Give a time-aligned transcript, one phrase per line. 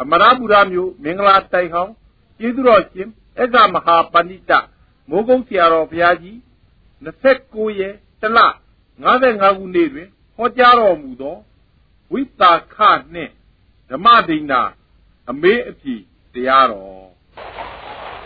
[0.00, 1.92] အမရပူရမြို့မင်္ဂလာတိုင်ဟောင်း
[2.38, 3.08] ကျေးဇူးတော်ရှင်
[3.38, 4.52] အက္ခမဟာပဏိတ
[5.08, 6.36] မိုးကုတ်ဆရာတော်ဘုရားကြီး
[7.04, 8.38] 29ရက်တလ
[9.02, 11.36] 55ခုနှစ်တွင်ဟောကြားတော်မူသော
[12.12, 12.76] ဝိတာခ
[13.14, 13.32] နှင့်
[13.90, 14.52] ဓမ္မဒိဏ
[15.30, 15.94] အမေးအပြီ
[16.34, 17.06] တရားတော်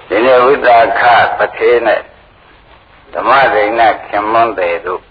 [0.08, 1.02] ဒီနေ့ဝိတာခ
[1.38, 2.00] ပထေနဲ့
[3.14, 5.02] ဓမ္မဒိဏခင်မွန်းတယ်တို့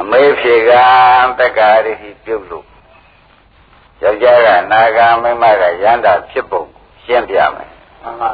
[0.00, 0.70] အမေးဖြေက
[1.38, 2.69] တက္ကာရိပြုတ်လို့
[4.02, 6.62] ယောက်ျားကနာဂာမိမကရန္တာဖြစ်ပုံ
[7.04, 7.70] ရှင်းပြမယ်
[8.02, 8.30] မှန်ပါ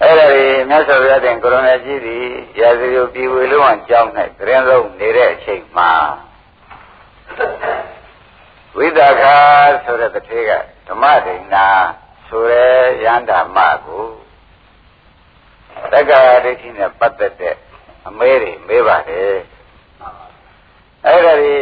[0.00, 2.16] အဲ့ဒါဒီမြတ်စွာဘုရားတင်ကိုရိုနာကြီးဒီ
[2.60, 5.92] ရာဇဂိုပြည်ဝေလုံးအောင်ကြောင်း၌တရင်လုံးနေတဲ့အချိန်မှာ
[8.76, 9.36] ဝိသခာ
[9.84, 10.50] ဆိုတဲ့တထေးက
[10.88, 11.56] ဓမ္မဒိဏ
[12.28, 12.66] ဆိုရဲ
[13.04, 14.06] ရန္တာမကို
[15.92, 17.56] တက္ကရာဒိဋ္ဌိနဲ့ပတ်သက်တဲ့
[18.06, 19.36] အမေးတွေမေးပါတယ်
[21.06, 21.56] အဲ့ဒါဒီ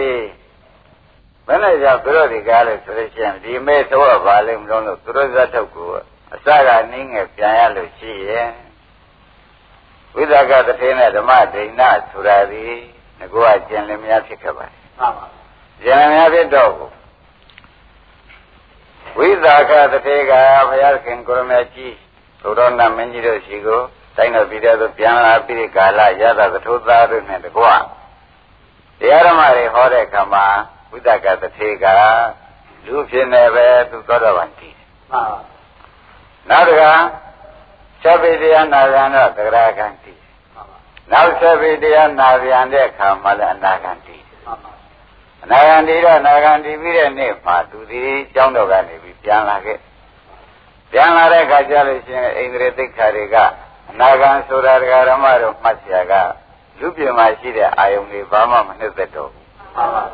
[1.46, 5.88] ဘယ်နဲ့ကြောင့်သူတို့ဒီကားလို့ဆိုလို့ရှိရင်ဒီမေးတော့ပါလိမ့်မလို့သူတို့ဇတ်ထုတ်ကို
[6.34, 8.52] အစကနင်းငယ်ပြန်ရလို့ရှိရင်
[10.14, 12.64] ဝိသကတထေနဲ့ဓမ္မဒိဏဆိုတာဒီ
[13.18, 15.26] ငကောကကျင်လင်များဖြစ်ခဲ့ပါတယ်မှန်ပါ
[15.82, 16.70] ကျင်လင်များဖြစ်တော့
[19.18, 20.32] ဝိသကတထေက
[20.68, 21.96] ဘုရားခင်ကိုရမကြီး
[22.40, 23.80] သုရောနာမင်းကြီးတို့ရှိကို
[24.16, 27.64] တိုင်းတော်ပြည်တော်သို့ပြန်လာပြီးကာလရသသထုသားတို့နဲ့တကွ
[29.00, 30.46] တရားဓမ္မတွေဟောတဲ့အခါမှာ
[30.92, 31.86] ဝိတကသထေက
[32.86, 35.40] လူဖြစ်နေပဲသူသောတော်ပန်တည်တယ်မှန်ပါ
[36.50, 36.82] နောက်တက
[38.02, 40.18] သဗ္ဗေတရားနာရံတော့သဂရကံတည်
[40.54, 40.76] မှန်ပါ
[41.12, 44.72] နောက်သဗ္ဗေတရားနာရံတဲ့အခါမှာလည်းအနာကံတည်မှန်ပါ
[45.44, 48.02] အနာဂံဒီတော့နာဂံဒီပြီးတဲ့နေ့မှာသူဒီ
[48.34, 49.78] ကျောင်းတော်ကနေပြီးပြန်လာခဲ့
[50.90, 53.36] ပြန်လာတဲ့အခါကျလို့ရှိရင်ဣန္ဒြေသိက္ခာတွေက
[53.90, 56.12] အနာဂံဆိုတာဒကာရမတို့မှတ်ဆရာက
[56.80, 59.46] လူပြမှာရှိတဲ့အာယုန်တွေဘာမှမနှက်သက်တော့ဘူး
[59.76, 60.04] မှန်ပါ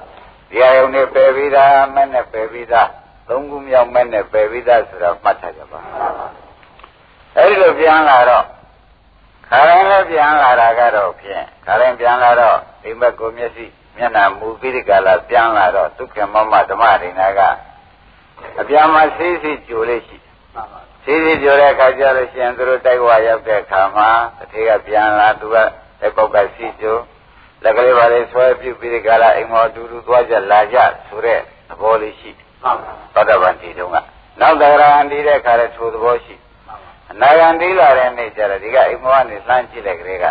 [0.51, 2.89] ဒီအာယုန်တွေပယ်ပြီးသားမဲ့နဲ့ပယ်ပြီးသား
[3.29, 5.81] သုံးခုမြောက်မဲ့နဲ့ပယ်ပြီးသားဆိုတော့မှတ်ထားကြပါ
[7.37, 8.45] အဲဒီလိုပြန်လာတော့
[9.49, 13.67] ခါရင်လည်းပြန်လာတာကတော့ဖြင့်ခါရင်ပြန်လာတော့အိမ်မက်ကိုမျက်စိ
[13.97, 17.41] မျက်နှာမူပြီးဒီကလာပြန်လာတော့ဒုက္ခမမဓမ္မဒိနာက
[18.61, 20.17] အပြန်မှာဆေးဆေးကြိုလေးရှိ
[21.05, 25.57] ဆေးဆေးကြိုတဲ့အခါကျတော့ရှင်သူတို့တိုက်ဝါရောက်တဲ့အခါမှာတထေကပြန်လာသူက
[26.01, 26.97] တဲ့ပေါက်ကစီကြို
[27.63, 32.31] လက်ကလေးပါလေဆွဲပြုတ်ပြီးဒီကလာအိမ်မော်တူတူသွားကြလာကြဆိုတဲ့သဘောလေးရှိ
[33.15, 33.97] သောတပန်ဒီတုန်းက
[34.41, 36.35] နောက်တဂရဟန်ဒီတဲ့ခါလဲထိုသဘောရှိ
[37.11, 40.27] အနာဂံဒီလာတဲ့နေ့ကျတော့ဒီကအိမ်မောကနေလှမ်းကြည့်တဲ့ကလေးက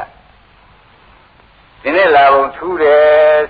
[1.81, 3.01] ဒီနေ့လာပုံထူးတယ်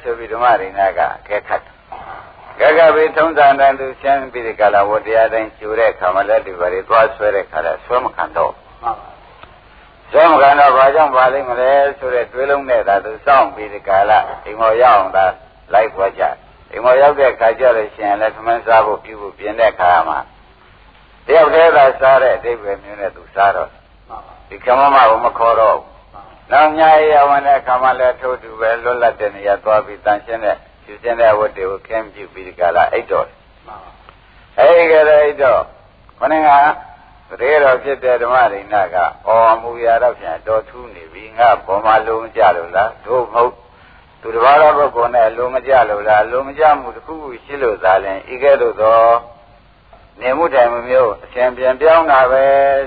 [0.01, 8.53] ဆိုပြီးဓမ္မရိနာကအကဲခတ်ဂဂဗေထုံးစံတန်သူရှင်းပြီးဒီကလာဝတရားတိုင်းကျူတဲ့ခါမှလက်တွေပါလေသွားဆွဲတဲ့ခါလဲဆွဲမခံတော့
[10.11, 15.25] ဆွဲမခံတော့ဘာကြောင့်ပါလိမ့်မလဲဆိုတဲ့တွေးလုံးနဲ့သာသူစောင့်ပြီးဒီကလာအိမ်မောရအောင်သာ
[15.73, 16.23] လိုက်သွားကြ
[16.71, 20.19] အိမ်မောရောက်တဲ့ခါကျတော့ရှင်လည်းသမန်းစားဖို့ပြုဖို့ပြင်တဲ့ခါမှာ
[21.25, 23.69] တယောက်တည်းသာစားတဲ့အတိတ်ပဲမျိုးနဲ့သူစားတော့
[24.49, 25.97] ဒီကမ္မမကိုမခေါ်တော့ဘူး
[26.51, 33.27] နောက်ညာရဝင်တဲ့ခါမှလည်းထိုးတူပဲလွတ်လပ်တဲ့နေရာသွားပြီးတန်ရှင်းတဲ့ဖြူစင်းတဲ့ဝတ်တွေကိုခင်းပြုပြီးဒီကလာအိတ်တော်
[34.59, 35.61] အဲဒီကလေးအိတ်တော်
[36.19, 36.49] ခொနက
[37.29, 38.95] တရေတော်ဖြစ်တဲ့ဓမ္မရိဏက
[39.27, 43.53] အော်အမူအရာတော့ပြန်တော်ထူးနေပြီငါဘောမလုံးကြလို့လားတို့မဟုတ်
[44.21, 48.99] သူတစ်ပါးသောပုဂ္ဂိုလ်နဲ့လိုမကြလို့လားလိုမကြမှုတစ်ခုခုရှိလို့သာလဲဤကဲ့သို့သော
[50.21, 52.43] နေမှုတိုင်မျိုးအရှင်ပြန်ပြောင်းတာပဲ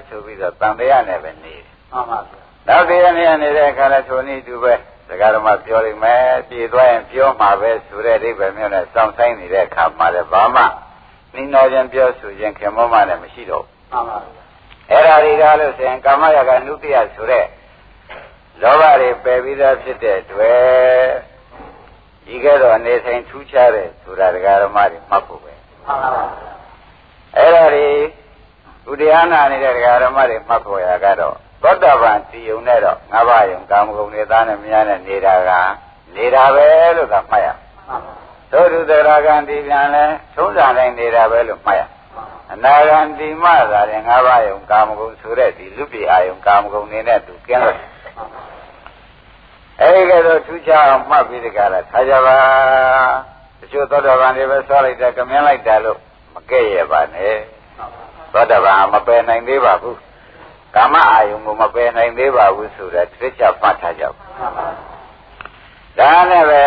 [0.09, 4.75] ဆိုပြီးတော့တန်တရားနဲ့ပဲနေတယ်မှန်ပါဗျာနောက်တရားနဲ့နေတဲ့အခါလဲထိုနည်းတူပဲ
[5.09, 10.63] ဒကာဓမ္မပြောလိမ့်မယ်ပြေသွားရင်ပြောမှာပဲဆိုတဲ့အိဗယ်မျိုးနဲ့စောင့်ဆိုင်နေတဲ့အခါမှာလည်းဘာမှ
[11.35, 13.70] နိနောခြင်းပြောဆိုခြင်းခင်မောမှလည်းမရှိတော့မှန်ပါဗျာ
[14.91, 17.45] အဲ့ဒါတွေကလို့ဆိုရင်ကာမရာဂနုတ္တိယဆိုတဲ့
[18.63, 20.61] လောဘတွေပယ်ပြီးသားဖြစ်တဲ့တွေ့
[22.25, 25.53] ဒီကဲတော့အနေဆိုင်ထူးခြားတဲ့ဆိုတာဒကာဓမ္မတွေမှတ်ဖို့ပဲ
[25.87, 26.25] မှန်ပါပါ
[27.37, 27.89] အဲ့ဒါတွေ
[28.91, 35.51] ဥတရားနာနေတဲ့ဒကာဓမ္မတွေမှတ်ဖို့ရကတော့သောတာပန်တည်ုံနဲ့တော့ငါးပါးယုံကာမဂုဏ်တွေသားနဲ့မြားနဲ့နေတာက
[36.17, 37.49] နေတာပဲလို့သာမှတ်ရ
[38.53, 41.83] သို့သူသရဂံဒီပြန်လဲသုံးစားနိုင်နေတာပဲလို့မှတ်ရ
[42.53, 47.79] အနာဂံဒီမသာရင်ငါးပါးယုံကာမဂုဏ်ဆိုတဲ့ဒီလူပိအာယုံကာမဂုဏ်တွေနဲ့သူကင်းလို့
[49.81, 52.39] အဲဒီကတော့ထူးခြားအောင်မှတ်ပြီးဒီကရထားကြပါ
[53.59, 55.99] တချို့သောတာပန်တွေပဲဆောလိုက်တယ်ကမြင်လိုက်တယ်လို့
[56.35, 57.37] မကဲ့ရပါနဲ့
[58.33, 59.99] သောတာပန်မပယ်နိုင်သေးပါဘူး
[60.75, 64.15] ကာမအာယုံကိုမပယ်နိုင်သေးပါဘူးဆိုတော့တစ်ချက်မှတ်ထားကြပါ
[65.99, 66.65] ဒါနဲ့ပဲ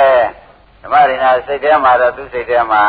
[0.81, 2.83] ဓမ္မရိနာစိတ်ထဲမှာတော့သူစိတ်ထဲမှာ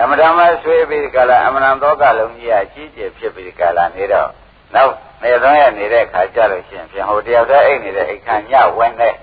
[0.00, 4.30] အမတမဆွေးပြီးကြလားအမနံသောကလုံးကြီးအကြီးကျယ်ဖြစ်ပြီးကြလားနေတော့
[4.74, 4.92] နောက်
[5.22, 9.14] နေသုံးရနေတဲ့ခါကြလို့ရှိရင်ပြန်ဟိုတယောက်တည်းအိတ်နေတဲ့အိတ်ခံညဝင်တဲ့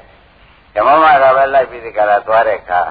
[0.75, 2.81] ဓမ္မမကပဲလိုက်ပြီးဒီကရာသွားတဲ့ခါ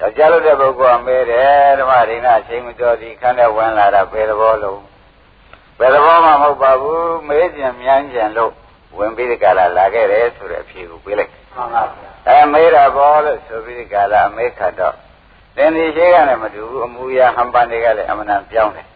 [0.00, 4.82] ယောက်ျားလို့တဲ့ပုဂ္ဂိုလ်ကမဲတယ်ဓမ္မဒိဋ္ဌအချိန်မတော်ဒီခန်းထဲဝင်လာတာဘယ်သဘောလုံး
[5.78, 8.52] ဘယ်သဘောမှမဟုတ်ပါဘူးမဲကျင်မြန်းကျင်လို့
[8.98, 14.94] ဝင်ပြီးဒီကလာလာခဲ့တယ်ဆိုတဲ့အဖြေကိုပေးလိုက်မှန်ပါဗျာအဲမဲတာဘောလို့ဆိုပြီးဒီကလာအမဲခတ်တော့
[15.56, 18.86] သင်ဒီရှိကလည်းမတူဘူးအမူအရာဟန်ပန်တွေကလည်းအမှန်တန်ပြောင်းတယ်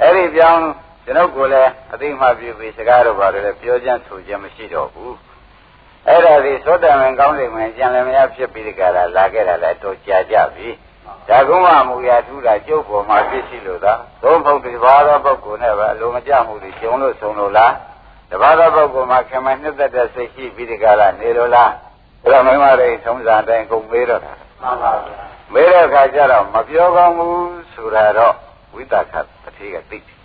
[0.00, 0.62] အဲ့ဒီပြောင်း
[1.04, 5.16] ကျွန်ုပ်ကိုလည်းအသိမှပြုပြီးစကားတော့ပါတယ်လည်းပြောချမ်းဆိုခြင်းမရှိတော့ဘူး
[6.08, 10.68] အဲ့ဒါဒီသောတမန်ကောင်းတယ်ဝင်ကြံလည်းမရဖြစ်ပြီးဒီကလာလာခဲ့တာလည်းတော့ကြာကြပြီ
[11.28, 17.74] ဒါကုမမူရာထူးတာကျုပ်ပေါ်မှာပြည့်ရှိလို့သာသုံးဖို့ဒီဘာသောပုဂ္ဂိုလ်နဲ့ပဲအလိုမကျမှုတွေကျုံလို့ဆုံးလို့လား
[18.30, 21.72] တဘာသောပုဂ္ဂိုလ်မှာခင်မနှစ်သက်တဲ့စိတ်ရှိပြီးဒီကလာနေလို့လား
[22.24, 24.32] အဲ့တော့မိမတွေသုံးစားတိုင်းကုန်မေးတော့တာ
[24.62, 28.34] မှန်ပါဗျာ မေးတဲ့အခါကျတော့မပြောကောင်းဘူးဆိုတာတော့
[28.74, 29.14] ဝိသက
[29.44, 30.18] တတိကသိတယ်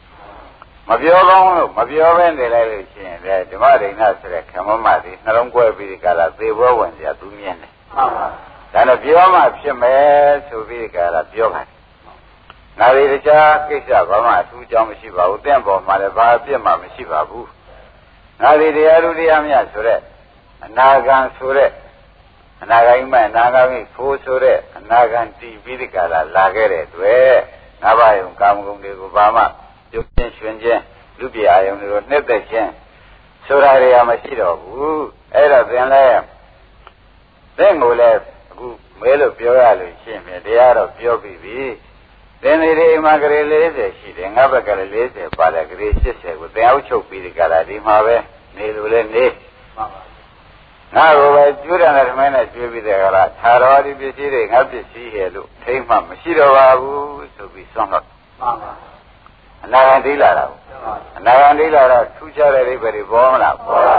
[0.90, 8.28] မပြောကောင်းလို့မပြောဘဲနေလိုက်လို့ရှိရင်လေဓမ္မဒိဋ္ဌဆိုတဲ့ခမမတွေနှလုံးကွဲပြီးဒီကလာသေဘောဝင်ကြသူမြင်တယ်မှန်ပါ
[8.74, 11.76] ဒါနဲ့ပြောမှဖြစ်မယ်ဆိုပြီးဒီကလာပြောပါတယ်
[12.80, 17.50] နာရီတခြားကိစ္စဘာမှအထူးကြောင့်မရှိပါဘူးတင့်ပေါ်မှာလည်းဘာအပြစ်မှမရှိပါဘူး
[18.42, 20.00] နာရီတရားလူတရားမြတ်ဆိုတဲ့
[20.66, 21.70] အနာဂံဆိုတဲ့
[22.62, 27.34] အနာဂိမအနာဂိဖိုးဆိုတဲ့အနာဂံတီးပြီးဒီကလာလာခဲ့တဲ့တွေ့
[27.82, 29.44] ငါးပါးယုံကာမဂုဏ်တွေကိုဘာမှ
[29.92, 30.82] ပြုခြင်းရွှင်ခြင်း
[31.20, 32.70] လူပြအာယုံတွေကိုနှိမ့်သက်ခြင်း
[33.48, 36.06] ဆိုတာတွေကမရှိတော့ဘူးအဲ့တော့သင်လဲ
[37.58, 38.20] သင်ကိုလည်း
[38.52, 38.68] အခု
[39.00, 41.60] မဲလို့ပြောရလို့ရှိရင်တရားတော့ပြောပြီးပြီ
[42.42, 48.16] သင်တွေဒီမှာကလေး40ရှိတယ်ငါဘက်ကလည်း40ပါတယ်ကလေး80ကိုသင်အောက်ချုပ်ပြီးဒီကလာဒီမှာပဲ
[48.58, 49.26] နေလို့လည်းနေ
[49.76, 50.05] မှန်ပါ
[50.96, 58.74] ငါကိုပဲကျွတ်တယ်ဓမ္မနဲ့ကျွေးပြီးတဲ့ကလားသာတော်ဒီပစ္စည်းတွေငါပစ္စည်းရဲ့လို့ထိမ့်မှမရှိတော့ပါဘူးဆိုပြီးဆွမ်းတော့မှန်ပါ
[59.64, 60.46] အနာဂံဒိလာတာ
[61.18, 63.98] အနာဂံဒိလာတော့ထူးခြားတဲ့အိဗယ်တွေပေါ်မလားပေါ်ပါ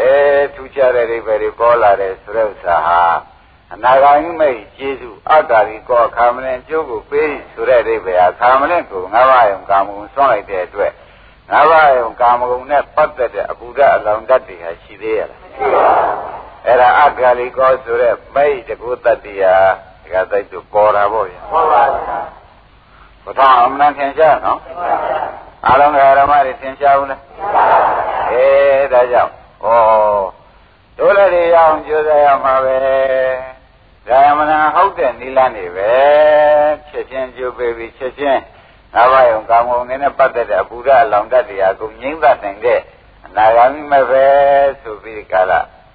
[0.00, 0.12] အဲ
[0.54, 3.00] ထူးခြားတဲ့အိဗယ်တွေပေါ်လာတဲ့ဆိုတဲ့ဥစ္စာဟာ
[3.72, 10.92] အနာဂံမိတ်ကျေးဇူးအတ္တာရီကောခါမလင်ကျိုးကိုပေးဆိုတဲ့အိဗယ်ဟာခါမလင်ကိုငါးပါးယုံကာမဂုဏ်ဆွမ်းလိုက်တဲ့အတွက်
[11.50, 15.41] ငါးပါးယုံကာမဂုဏ်နဲ့ပတ်သက်တဲ့အပူဓာအလောင်ဓာတ်တွေဟာရှိသေးရလားရှိပါဘူး
[16.66, 19.44] အဲ့ဒါအဂါလီကောဆိုတဲ့မိတ်တကုတ္တတိယ
[20.02, 22.18] ဒီကသိတူပေါ်တာပေါ့ဗျာပေါ်ပါဗျာ
[23.24, 24.58] ဘုရားအမှန်ထင်ရှားနော်
[25.66, 27.22] အားလုံးကဓမ္မတွေသင်ရှားဘူးလား
[28.30, 29.32] အေးဒါကြောင့်
[29.64, 29.66] ဩ
[30.98, 32.76] တို့လည်းတွေရအောင်ကြိုးစားရမှာပဲ
[34.08, 35.92] ဒါယမနာဟုတ်တဲ့နိလန်းနေပဲ
[36.88, 38.40] ချက်ချင်းကြိုးပေးပြီးချက်ချင်း
[38.94, 42.82] ငါးပါးယုံကာမဂုဏ်နဲ့ပတ်သက်တဲ့အပူရအလောင်တတ်တရားကိုငြိမ့်သက်နိုင်တဲ့အ
[43.36, 44.24] နာဂါမိမဲ့ပဲ
[44.82, 45.52] ဆိုပြီးကာလ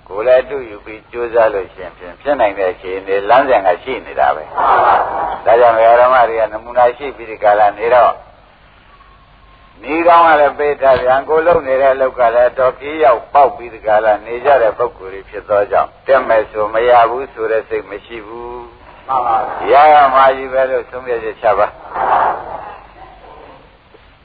[0.08, 4.44] ကိုယ်လည်းတူယူပြီးကြိုးစားလို့ရှိရင်ဖြစ်နိုင်တဲ့အခြေအနေလမ်းစဉ်ကရှိနေတာပဲ
[5.46, 8.14] ဒါကြောင့်ဓမ္မတွေကနမူနာရှိပြီးဒီကာလနေတော့
[9.84, 18.66] နေကောင်းကလည်းပေးထားပြန်ကိုလုံနေတဲ့အလောက်ကလည်းတော်ကြီးရောက်ပေါက်ပြီးဒီကလာနေကြတဲ့ပုဂ္ဂိုလ်တွေဖြစ်သောကြောင့်တက်မယ်ဆိုမရဘူးဆိုတဲ့စိတ်မရှိဘူး
[19.08, 19.38] မှန်ပါ
[19.70, 21.68] ဗျာရရမှာကြီးပဲလို့သုံးပြချက်ချပါ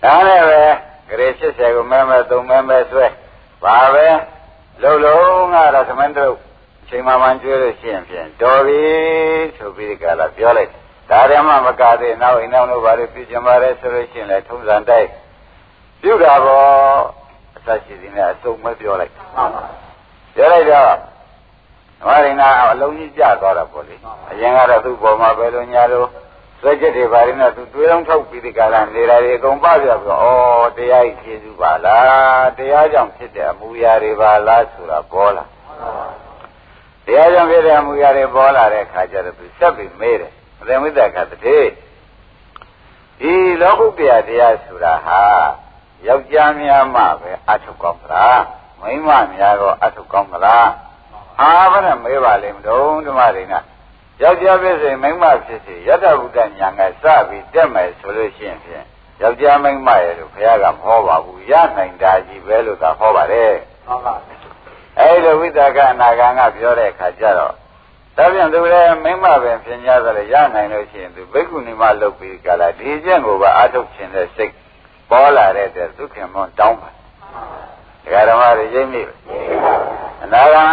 [0.02, 0.62] ဒါနဲ့ပဲ
[1.08, 3.06] ဂရေ80ကိုမဲမဲသုံးမဲမဲဆွဲ
[3.64, 4.06] ပါပဲ
[4.82, 6.26] လုံလုံးကတော့သမန္တု
[6.88, 8.82] ချိန်မှမှန်ကျွေးလို့ရှိရင်ဖြင့်တော်ပြီ
[9.56, 10.70] ဆိုပြီးဒီကလာပြောလိုက်
[11.10, 15.08] ဒါရမမကသေးနောက်အိမ်နောက်တို့ဘာတွေပြကြပါလဲဆိုလို့ရှိရင်လည်းထုံးစံတိုက်
[16.02, 16.66] ပြုတာပေါ့
[17.56, 19.12] အသက်ရှိသည်နဲ့အစုံမပြောလိုက်
[20.34, 20.94] ပြောလိုက်တော့
[22.00, 23.94] ဓမ္မရင်ကအလုံးကြီးကြသွားတာပေါ့လေ
[24.30, 26.08] အရင်ကတော့သူ့ပေါ်မှာပဲလို့ညာလို့
[26.64, 30.02] စွဲချက်တွေဘာတွေနဲ့သူတွေးလုံးထုတ်ပြီးဒီကရနေတာတွေအကုန်ပပြပြီးတော့
[30.66, 35.44] ဩတရားကြီးဖြည့်စုပါလားတရားကြောင့်ဖြစ်တဲ့အမူအရာတွေပါလားဆိုတာပေါ်လာ
[37.06, 41.70] တရားကြောင့်ဖြစ်တဲ့အမူအရာတွေပေါ်လာတဲ့အခါကျတော့သူဆက်ပြီးမေးတယ်အရင်ဝိသကတည်း
[43.20, 45.22] ဒီလောကုတ္တရာတရားဆိုတာဟာ
[46.06, 48.42] ယောက်ျားများမှပဲအထုကောင်းသလား
[48.80, 50.68] မိန်းမများတော့အထုကောင်းသလား
[51.40, 53.54] အာဘနဲ့မေးပါလိမ့်မလို့ဓမ္မတွေက
[54.20, 58.84] ယောက်ျားဖြစ်စေမိန်းမဖြစ်စေယတဗုဒ္ဓညာကစပြီးတက်မယ်ဆိုလို့ရှိရင်ဖြင့်
[59.20, 63.52] ယောက်ျားမိန်းမရဲ့လို့ဘုရားကမဟောပါဘူးရနိုင်တာကြီးပဲလို့သာဟောပါတယ်
[63.86, 64.38] ဟုတ်ပါဘူး
[64.98, 67.54] အဲဒီလိုဝိသကအနာဂံကပြောတဲ့အခါကျတော့
[68.16, 74.54] ဒါပြန်သူလည်းမိမပင်ပြင်ကြသလိုရနိုင်လို့ရှိရင်သူဘိက္ခုနီမလုပ်ပြီးကြလားဒီကျင့်ကိုပါအထုတ်ခြင်းတဲ့စိတ်
[75.10, 76.90] ပေါ်လာတဲ့အတွက်သုခင်မွန်တောင်းပါ
[78.04, 79.14] ဒကာဓမ္မတွေရိပ်မိပဲ
[80.22, 80.64] အနာဂံ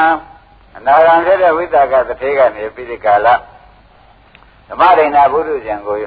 [0.77, 3.27] အနာဂံတဲ့ဝိသကတထေကနေပြီးဒီကာလ
[4.69, 5.97] ဓမ္မဒိဏဘုဒ္ဓဇံကို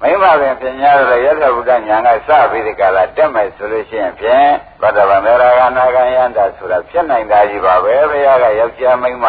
[0.00, 4.48] မိမပင်ပြင်ညာရရသဗုဒ္ဓညာကစပြီးဒီကာလတက်မယ်ဆိုလို့ရှိရင်ဖြင့်
[4.80, 9.26] ဘဒ္ဒဗမေရာဂနာဂံယန္တာဆိုတာဖြစ်နိုင်တာကြီးပါပဲဘုရားကယောက်ျားမိန်းမ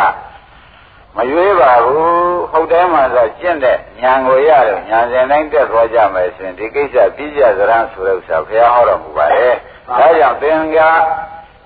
[1.15, 2.07] မရွေးပါဘူး
[2.51, 9.55] ဟုတ်တယ်မှဆိုကျင့်တဲ့ဉာဏ်ကိုရတော့ဉာဏ်စဉ်တိုင်းတက်သွားကြမယ်ဆိုရင်ဒီကိစ္စပြည့်ကြစရန်ဆိုတဲ့ဥစ္စာဘုရားဟောတော်မူပါတယ်
[9.87, 10.89] ဒါကြောင့်သင်္ကာ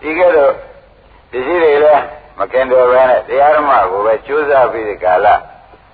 [0.02, 0.54] ဒီကဲတော့
[1.32, 2.04] ဒီရှိတွေလည်း
[2.40, 5.28] မကင်တော်ပဲနဲ့တရားဓမ္မကိုပဲကြိုးစားပြီးဒီကာလ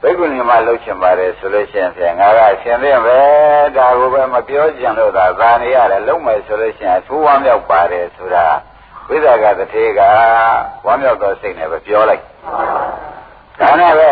[0.02, 3.20] ဘိက္ခုနီမလှုပ်ချင်ပါတယ်ဆိုလို့ရှိရင်ဖြင့်ငါကရှင်သင့်ပဲ
[3.78, 8.46] ဒါကိုပဲမပြောကြံလို့သာသာနေရတယ်လုံးမယ်ဆိုလို့ရှိရင်အထူးဝမ်းမြောက်ပါတယ်ဆိုတာ
[9.08, 10.02] ဝိသကတထေက
[10.86, 12.24] ဝမ်းမြောက်သောစိတ်နဲ့ပဲပြောလိုက်
[13.60, 14.10] ဒါနဲ့ပဲ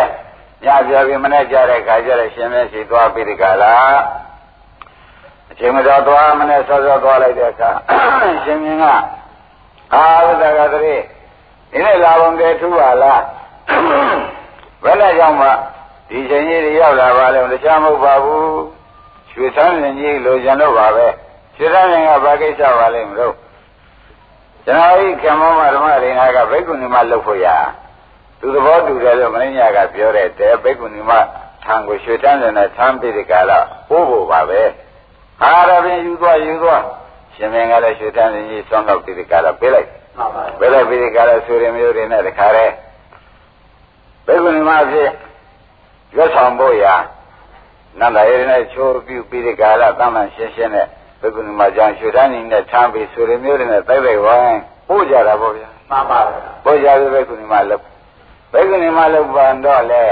[0.63, 3.73] ညပြောပြီးမနေ့ကြတဲ့ခါကျတော့ရှင်မဲရှိသွားပြီးဒီကလာ
[5.51, 7.69] အချိန်မတော်သွားမနေ့စောစောသွားလိုက်တဲ့အခါ
[8.45, 8.85] ရှင်မြင်းက
[9.93, 10.95] အာဝိသကတထေ
[11.73, 13.23] ဒီနေ့လာပုံကဲထူပါလား
[14.83, 15.49] ဘယ်နဲ့ကြောင့်မှ
[16.09, 18.61] ဒီချိန်ကြီးတွေရောက်လာပါလဲတခြားမဟုတ်ပါဘူး
[19.31, 21.07] ရွှေသန်းရင်ကြီးလိုချင်တော့ပါပဲ
[21.55, 23.33] ရွှေသန်းရင်ကဘာကိစ္စပါလဲမလို့
[24.65, 27.47] ကျွန်တော်ဤကမ္မမဓမ္မရိငါကဘိက္ခုနီမလှုပ်ဖို့ရ
[28.39, 31.11] သူသဘောတူတယ်လို့မင်းညာကပြောတဲ့တဲဘိက္ခုနီမ
[31.63, 34.61] ထံကိုရွှေတန်းတယ်နဲ့သမ်းပြီးဒီကလာပို့ဖို့ပါပဲ
[35.39, 36.83] ဟာရပင်ယူသွားယူသွား
[37.35, 39.89] ရှင်မင်းကလည်းရွှေတန်းရင်ကြီးသွန်းတော့ပြီးဒီကလာပေးလိုက်
[40.59, 42.73] ပေးလိုက်ပြီးဒီကလာဆိုရင်မျိုးတွေနဲ့တခါတည်း
[44.25, 45.09] ဘိက္ခုနီမဖြစ်
[46.15, 46.95] ရွတ်ဆောင်ဖို့ရာ
[47.99, 50.87] နန္ဒရေနဲ့ချိုးပြုပြီးဒီကလာတမန်ရှင်းရှင်းနဲ့
[51.21, 57.83] ဘိက္ခုနီမကြောင့်ရွှေတန်းရင်နဲ့ထမ်းပြီးဆိုရင်မျိုးတွေနဲ့တိုက်လိုက်ဝိုင်းပို့ကြတာပေါ့ဗျာမှန်ပါဗျာပို့ကြပြီးဘိက္ခုနီမလောက်
[58.51, 60.03] ဘိက္ခုနီမလောက်ပန်တော့လေ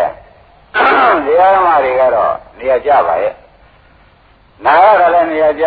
[1.25, 3.34] တရားဓမ္မတွေကတော့နေရာကြပါရဲ့
[4.65, 5.65] နာရလည်းနေရာကြ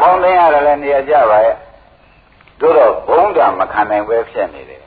[0.00, 1.56] ပေါင်းသိရလည်းနေရာကြပါရဲ့
[2.60, 4.82] တို့တော့ဘုံတံမခံနိုင်ပဲဖြစ်နေတယ်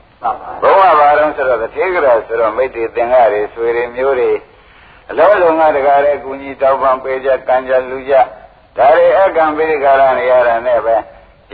[0.62, 4.32] ဘုံကဘာလို့ဆိုတော့သေကရဆိုတော့မိတ်တွေသင်္ဃတွေဆွေတွေမျိုးတွေ
[5.10, 8.14] အလုံးစုံကတကားတဲ့ကုညီတောက်ပံပေးကြကံကြလူကြ
[8.76, 10.96] ဒါတွေအကံပိရိကာရနေရတာနဲ့ပဲ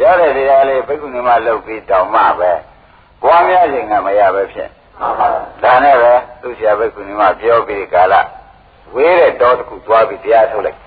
[0.01, 2.53] ရတဲ့တရားလေးဘိက္ခုနီမလုပ်ပြီးတောင်းမှပဲ
[3.23, 4.71] ပွားများခြင်းကမရပဲဖြစ်
[5.63, 8.15] ဒါနဲ့ပဲသူဆရာဘိက္ခုနီမပြောပြီးကာလ
[8.95, 10.79] ဝေးတဲ့တောတစ်ခုသွားပြီးတရားထုတ်လိုက်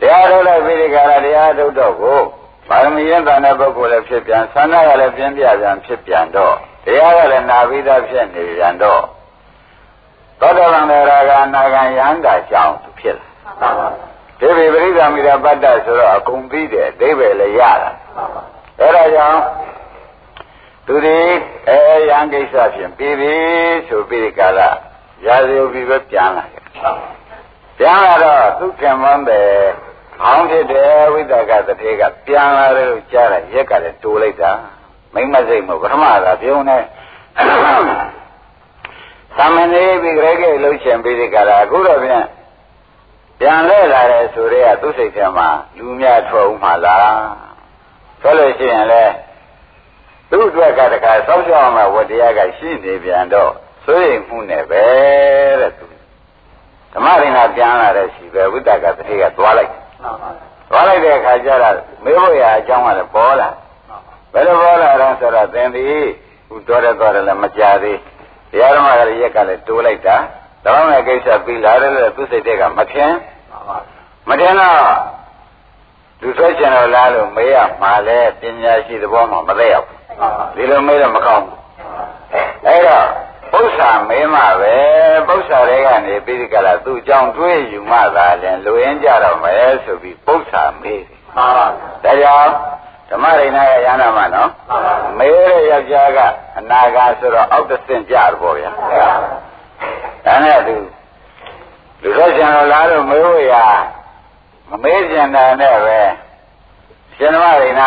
[0.00, 2.20] တရားထုတ်လိုက်ပြီးဒီကာလတရားထုတ်တော့ကို
[2.68, 9.02] ပါရမီရင်တန်တဲ့ပုဂ္ဂိုလ်လည်းဖြစ်ပြန်ဆန္ဒကလည်းပြင်းပြပြန်ဖြစ်ပြန်တော့တရားကလည်းနာပြီးသားဖြစ်နေပြန်တော့
[10.40, 13.16] သောတပန်တဲ့ရာဂနာဂံယန္တာကြောင့်သူဖြစ်
[13.60, 13.70] လာ
[14.40, 17.90] ဒီပိပရိသမီရပတ္တဆိုတော့အကုန်ပြီးတယ်အသေးပဲလည်းရတာ
[18.80, 19.40] အဲဒါကြောင့်
[20.86, 21.18] သူဒီ
[21.68, 21.78] အဲ
[22.10, 23.34] ရန်ကိစ္စဖြင့်ပြီးပြီ
[23.88, 24.68] ဆိုပြီးဒီကလာ
[25.26, 26.64] ရာဇယုပြီးပဲပြန်လာတယ်
[27.78, 29.48] ပြန်လာတော့သူခင်မန်းတယ်
[30.24, 34.52] အောင်းဖြစ်တယ်ဝိသကတထေကပြန်လာတယ်လို့ကြားတယ်ရက်ကလည်းတိုးလိုက်တာ
[35.14, 36.78] မိမစိတ်မဟုတ်ပထမကပြုံးနေ
[39.36, 42.24] သမဏေပြီးကြဲကြဲလှုပ်ရှင်ပြီးဒီကလာအခုတော့ပြန်
[43.40, 45.48] ပြန်လဲလာတယ်ဆိုတော့သူ့စိတ်ထဲမှာ
[45.78, 47.08] လူများထွက်ဦးမှာလား
[48.22, 49.04] ဆိုလို့ရှိရင်လေ
[50.30, 53.52] သူ့အတွက်ကတခါစောင့်ကြောက်မှဝတရားကရှိနေပြန်တော့
[53.84, 54.84] ဆိုရင်မှုနဲ့ပဲ
[55.60, 55.86] တဲ့သူ
[56.92, 59.72] ဓမ္မရင်ကပြန်လာတဲ့ရှိပဲဝိတ္တကတတိကသွားလိုက်
[60.70, 63.48] သွားလိုက်တဲ့အခါကျတော့မေးဖို့ရအကြောင်းကလည်းပေါ်လာ
[64.32, 66.06] ဘယ်လိုပေါ်လာတော့ဆိုတော့သင်သည်
[66.48, 67.98] ဟိုတော်တယ်တော်တယ်လည်းမကြသေး
[68.50, 70.16] တရားဓမ္မကလည်းရက်ကလည်းတိုးလိုက်တာ
[70.64, 73.12] တောင်းတဲ့ကိစ္စပြီးလာတယ်လို့သူစိတ်တွေကမထင်
[74.28, 74.80] မထင်တော့
[76.22, 79.86] လူထွက်ချင်တော့လားလို့မေးရမှာလဲပညာရှိသဘောမှမသိရောက်
[80.56, 81.58] ဒီလိုမေးတော့မကောင်းဘူး
[82.66, 83.06] အဲ့တော့
[83.52, 84.76] ပု္ပ္ပာမေးမှပဲ
[85.28, 92.52] ပု္ပ္ပာတွေကနေပြီးဒီကလာသူ့ကြောင့်တွေးယူမှသာလည်းလူရင်းကြတော့မယ်ဆိုပြီးပု္ပ္ပာမေးတယ်ဒါကြောင့်
[93.10, 94.50] ဓမ္မရိဏရဲ့ရဟနာမှာနော်
[95.18, 96.18] မေးတဲ့ယောက်ျားက
[96.58, 98.70] အနာဂါဆိုတော့အောက်တဆင့်ကြတော့ဗောဗျာ
[100.24, 100.76] ဒါနဲ့သူ
[102.02, 103.54] လူတော်ကျန်တော်လားလို့မေးဖို့ရ
[104.70, 106.00] မမေးကျင်တာနဲ့ပဲ
[107.16, 107.82] ရှင်ဓမ္မရိဏ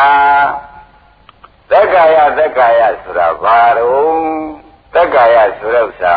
[1.69, 6.13] သက်ကာယသက်ကာယဆိုတာဘာတော့ သက်ကာယဆိုတဲ့ဥစ္စာ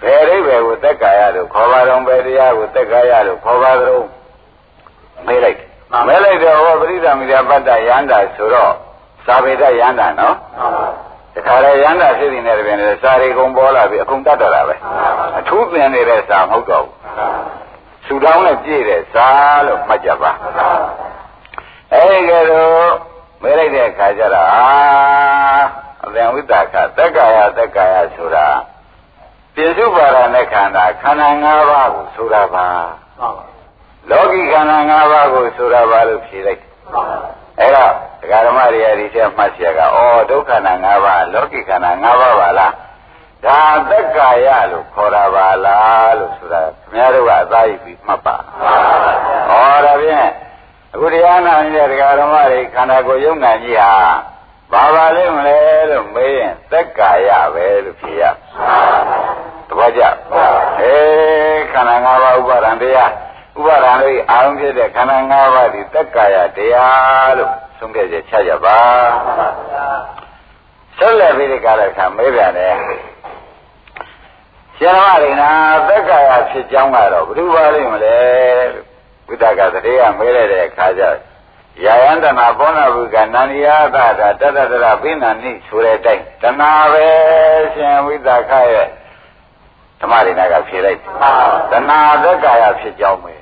[0.00, 4.04] ဘယ်အိဗယ်ကိုသက်ကာယလို့ခေါ်ပါတော့ဘယ်တရားကိုသက်ကာယလို့ခေါ်ပါတော့
[5.26, 5.58] မေးလိုက်
[6.08, 8.72] မဲလိုက်တော့ဟောပရိသမီရပတ္တယန္တာဆိုတော့
[9.26, 10.36] သာဝေဒယန္တာနော်
[11.34, 14.74] တခါလေယန္တာဖြစ်နေတဲ့ပြင်လေစာရီကုံပေါ်လာပြီအကုန်တတ်တော့တာပဲ
[15.38, 16.94] အထူးသင်နေတဲ့စာမဟုတ်တော့ဘူး
[18.06, 19.28] ဆူတောင်းနဲ့ပြည့်တဲ့စာ
[19.66, 20.30] လို့မှတ်ကြပါ
[21.92, 22.92] အဲဒီကဲတော့
[23.42, 24.66] မဲလိုက်တဲ့အခါကျတော့အာ
[26.04, 28.46] အပင်ဝိတာခသက္ကာယသက္ကာယဆိုတာ
[29.54, 32.66] ပြစ္စုပါဒနဲ့ခန္ဓာခန္ဓာ၅ပါးကိုဆိုတာပါ
[33.18, 33.44] မှန်ပါ
[34.10, 36.62] လောကီခန္ဓာ၅ပါးကိုဆိုတာပါလို့ဖြေလိုက်
[37.58, 39.98] အဲ့တော့ဒကာဓမ္မတွေအဒီချက်မှတ်ရကဩ
[40.30, 42.72] ဒုက္ခနာ၅ပါးလောကီခန္ဓာ၅ပါးပါလား
[43.44, 48.40] ဒါသက္ကာယလို့ခေါ်တာပါလားလို့ဆိုတာခင်ဗျားတို့ကအသာရပြီးမှတ်ပါဩ
[49.84, 50.30] ဒါဖြင့်
[50.94, 53.92] အခုတရားနာနေတဲ့ဒကာဓမ္မတွေခန္ဓာကိုယ်ယုံနာကြီးဟာ
[54.72, 55.58] ဘာပါလိမ့်မလဲ
[55.90, 58.22] လို့မေးရင်သက်ကာယပဲလို့ဖြေရ
[59.68, 60.02] သဘောကျ
[60.80, 63.10] အေးခန္ဓာ၅ပါးဥပါဒံတရား
[63.58, 68.78] ဥပါဒံလေးအာရုံဖြစ်တဲ့ခန္ဓာ၅ပါးဒီသက်ကာယတရားလို့ဆုံးဖြတ်ချက်ချကြပါ
[70.98, 72.74] ဆက်လက်ပြီးဒီကာလခါမေးပြန်တယ်
[74.76, 75.50] ရှင်တော်ရိနာ
[75.88, 78.16] သက်ကာယဖြစ်ကြောင်းကတော့ဘယ်သူပါလိမ့်မလဲ
[78.58, 78.84] လို့
[79.26, 81.02] ဘုဒ္ဓကတည်းကမေးလိုက်တဲ့အခါကျ
[81.84, 87.06] ယာယန္တနာဘောနာဘုကနန္ဒီယသတာတတတရဘိနာနိဆိုတဲ့အတိုင်းတဏှာပဲ
[87.74, 88.88] ရှင်ဝိသခရဲ့
[90.00, 91.12] ဓမ္မရိနာကဖြေလိုက်တယ်
[91.72, 93.34] တဏှာသက်ကာယဖြစ်ကြောင်းပဲ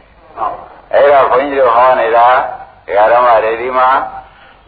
[0.93, 2.29] အဲ့တော့ခွန်ကြီးတို့ဟောနေတာ
[2.87, 3.89] ဒကာဓမ္မတွေဒီမှာ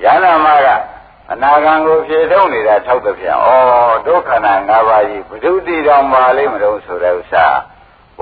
[0.02, 0.68] ယန္တမက
[1.32, 3.48] အနာဂံကိုဖြေထုတ်နေတာထောက်တဲ့ဖြင့်ဩ
[4.06, 7.46] ဒုက္ခနာ၅ပါးကြီးဘုဒ္ဓတိတော်ပါလိမ့်မလို့ဆိုတဲ့ဥစ္စာ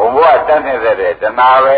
[0.00, 1.76] ဘုံဘဝတတ်နေတဲ့တဏှာပဲ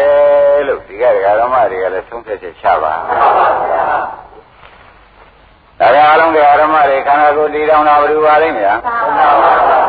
[0.68, 8.78] လို့ဒီကဒကာဓမ္မတွေကလည်းသုံးသက်ချက်ချပါဒါကြအလုံးတရားဓမ္မတွေခန္ဓာကိုယ်တည်တော်တာဘယ်လိုပါလိမ့်မလား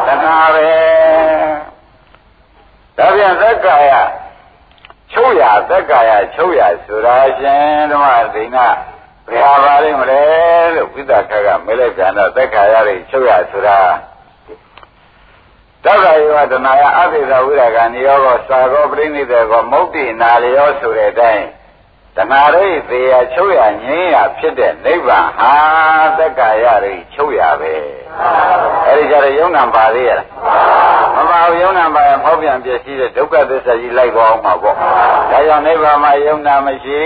[0.07, 0.67] တဏှာပဲ
[2.97, 3.91] ဒါပြန်သက်ကာယ
[5.13, 8.67] ချုပ်ရသက်ကာယချုပ်ရဆိုတာရှင်ဓမ္မဒိနာ
[9.29, 10.21] ဘယ်ဟာပါလိမ့်မလဲ
[10.75, 13.77] လို့ဝိသခကမဲလိုက်ပြန်တော့သက်ခါရတွေချုပ်ရဆိုတာ
[15.85, 21.45] တက္ကယောတနာယအဘိဓဝိရကနိယောကောသာကောပရိနိဒေကောမုတ်တိနာလျောဆိုတဲ့အတိုင်း
[22.17, 25.53] တဏှာရိသေယချုပ်ရငြင်းရဖြစ်တဲ့နိဗ္ဗာန်ဟာ
[26.17, 27.73] သက်ခါရတွေချုပ်ရပဲ
[28.85, 30.25] အဲဒီကြတဲ့ယုံနာပါသေးရလား
[31.15, 34.89] မပါဘူးယုံနာပါရင်ဖောက်ပြန်ပြည့်စည်တဲ့ဒုက္ခသစ္စာကြီးလိုက်ပါအောင်မှာပေါ့ဒါ
[35.47, 37.01] ကြောင့်နိဗ္ဗာန်မှာယုံနာမရှိ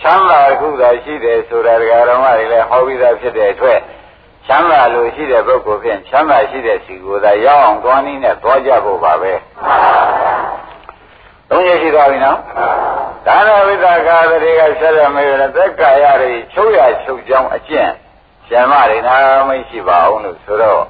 [0.00, 3.78] ချမ်းသာခုသာရှိတယ်ဆိုတာဒကာတော်မတွေလည်းဟောပြီးသားဖြစ်တဲ့အတွက်
[4.46, 9.32] ချမ်းသာလို့ရှိတဲ့ပုဂ္ဂိုလ်ဖြင့်ချမ်းသာရှိတဲ့စီကိုယ်သာရောက်အောင်သွားနည်းနဲ့သွားကြဖို့ပါပဲ
[11.50, 12.38] သုံးရရှိသွားပြီနော်
[13.26, 17.90] ဒါနဝိသကာတွေကဆက်ရမေရသက်ကာယတွေချုပ်ရချုပ်ကြောင်းအကျင့်
[18.46, 19.16] ရှင်မတွေနာ
[19.48, 20.82] မရှိပါအောင်လို့ဆိုတော့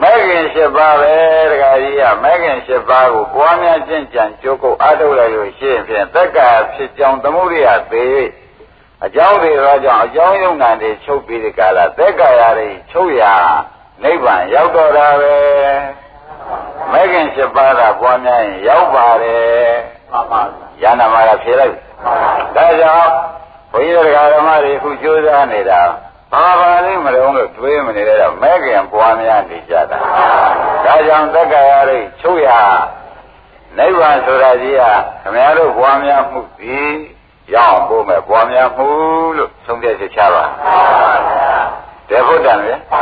[0.00, 1.14] မဲခင်၈ပါးပဲ
[1.50, 8.08] တခါကြီးကမဲခင်၈ပါးကိုပွားများကျင့်ကြံကြိုးကုပ်အားထုတ်လိုက်လို့ရှိရင်ဖြင့်သက်ကာဖြစ်ကြောင်းသမုဒိယသေး၍
[9.04, 13.22] အကြောင်းတွေတော့ကြောင့်အကြောင်းယုံနာတွေချုပ်ပြီးဒီကလာသက်ကာရတွေချုပ်ရ
[14.02, 15.34] နိဗ္ဗာန်ရောက်တော့တာပဲ
[16.92, 19.72] မဲခင်၈ပါးကပွားများရင်ရောက်ပါတယ်
[20.10, 20.40] မှန်ပါ
[20.82, 21.74] ရဟနာမှာဖြေလိုက်
[22.56, 23.10] ဒါကြောင့်
[23.72, 25.80] ဘုန်းကြီးတို့ဓမ္မတွေအခုကြိုးစားနေတာ
[26.32, 29.98] ဘာပါလိမ့်မလို့လို့တွေးမနေတော့မဲခင်ပွားများနေကြတာ
[30.84, 32.48] ဒါကြောင့်သက္ကာရရိချုပ်ရ
[33.78, 36.62] နိဗ္ဗာန်ဆိုတာကြီးဟာခမည်းတော်ပွားများမှုသ
[37.43, 38.87] ည်ရောက်ဖို့မဲ့ပွားများမှု
[39.37, 40.43] လို့ဆုံးဖြတ်ချက်ချပါ
[42.09, 42.93] တေဘုဒ္ဓံလေရဟ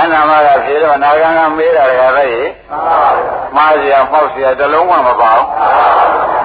[0.00, 2.50] န္တာမကဖြေတော့နာဂံကမေးတာကလည်း
[3.56, 5.46] မှားเสียမှောက်เสียတလုံးမှမပါဘူး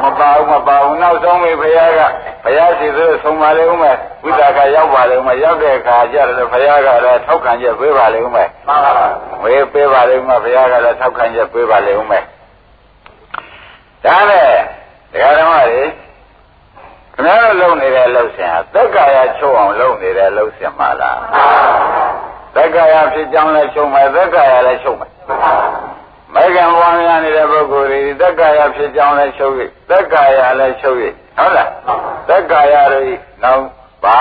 [0.03, 2.01] မပါဘူးမပါဘူးနောက်ဆုံးပြီဘုရားက
[2.43, 9.07] ဘုရားရှိသေးဆုံးပါလေဦးမယ်ဝိသကရောက်ပါလေဦးမယ်ရောက်တဲ့အခါကျတော့ဘုရားကလည်းထောက်ခံချက်ပေးပါလေဦးမယ်မှန်ပါပါ
[9.43, 12.23] ဝေးပေးပါလေဦးမယ်ဘုရားကလည်းထောက်ခံချက်ပေးပါလေဦးမယ်
[14.05, 14.47] ဒါနဲ့
[15.11, 15.81] တရားဓမ္မတွေ
[17.18, 21.20] ခင်ဗျားတို့လုံနေတဲ့လှုပ်ရှင်ဟာသက်ကာယချုပ်အောင်လုံနေတဲ့လှုပ်ရှင်ပါလား
[22.54, 25.12] သက်ကာယဖြစ်ကြောင်းလည်းချုပ်မယ်သက်ကာယလည်းချုပ်မယ်
[26.34, 31.04] မေကံပွားများနေတဲ့ပုဂ္ဂိုလ်တွေသက်ကာယဖြစ်ကြောင်းလည်းချုပ်ရသက်ကာယလည်းချုပ်ရ
[31.38, 31.70] ဟုတ်လား
[32.28, 33.06] သက်ကာယတွေ
[33.44, 33.64] နောက်
[34.04, 34.18] ဘာ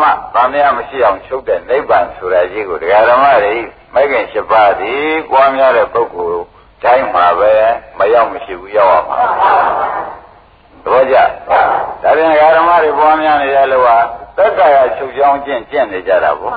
[0.00, 3.54] မှဗာမရမရှိအောင်ချုပ်တဲ့နိဗ္ဗာန်ဆိုတာကြီးကိုတရားဓမ္မတွေ
[3.94, 4.92] မေကံ၈ပါးဒီ
[5.30, 6.42] ပွားများတဲ့ပုဂ္ဂိုလ်
[6.82, 7.52] တိုင်းမှာပဲ
[7.98, 10.21] မရောက်မရှိဘူးရောက်အောင်ပါ
[10.84, 11.16] သဘောကျ
[12.02, 13.96] ဒါပြန်ဓမ္မတွေပွားများနေတဲ့လူဟာ
[14.36, 16.56] သက်ကာယချုပ်ကြောင်းကျင့်ကျင့်နေကြတာပေါ့ဩ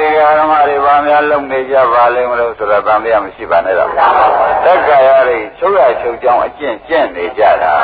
[0.00, 3.90] ဒီဓမ္မတွေပွားများလုံနေကြပါလိမ့်မလို့ဆိုတော့ဗာမရမရှိပါနဲ့တော့
[4.64, 7.74] သက်ကာယတွေချုပ်ရချုပ်ကြောင်းအကျင့်ကျင့်နေကြတာ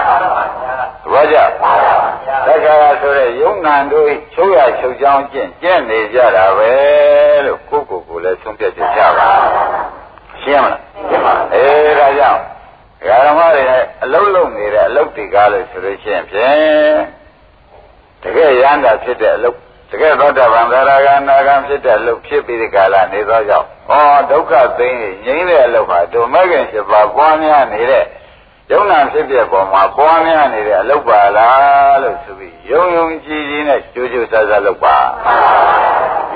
[1.05, 1.37] သဘောကျ
[2.47, 6.73] သက်ကာယဆိုတဲ့ယုံနာတို့ချုပ်ရချုပ်ကြောင်းကျင့်ကျင့်နေကြတာပဲ
[7.47, 9.29] လို့ကိုယ့်ကိုယ်ကိုလည်းဆုံးဖြတ်ချက်ချပါ
[10.43, 12.41] ရှင်းမလားရှင်းပါအေးဒါကြောင့်
[13.07, 13.63] ဓမ္မတွေ
[14.03, 16.99] အလုံးလုံးနေတဲ့အလုတ်တွေကားလို့ဆိုလို့ရှိရင်ဖြင့်
[18.23, 19.57] တကယ်ရန်တာဖြစ်တဲ့အလုတ်
[19.91, 23.95] တကယ်သောတာပန်သရဂာနာဂံဖြစ်တဲ့အလုတ်ဖြစ်ပြီးဒီကာလနေသောကြောင့်ဩ
[24.31, 28.05] ဒုက္ခသိင်းငြိမ်းတဲ့အလုတ်ဟာဒုမဂ္ဂင်7ပါးပွားများနေတဲ့
[28.71, 34.97] ယုံနာဖြစ်တဲ့ပုံမှာပွားများနေတဲ့အလုတ်ပါလားလို့ဆိုပြီးယုံယုံကြည်ကြည်နဲ့ကြိုးကြိုးစားစားလုပ်ပါ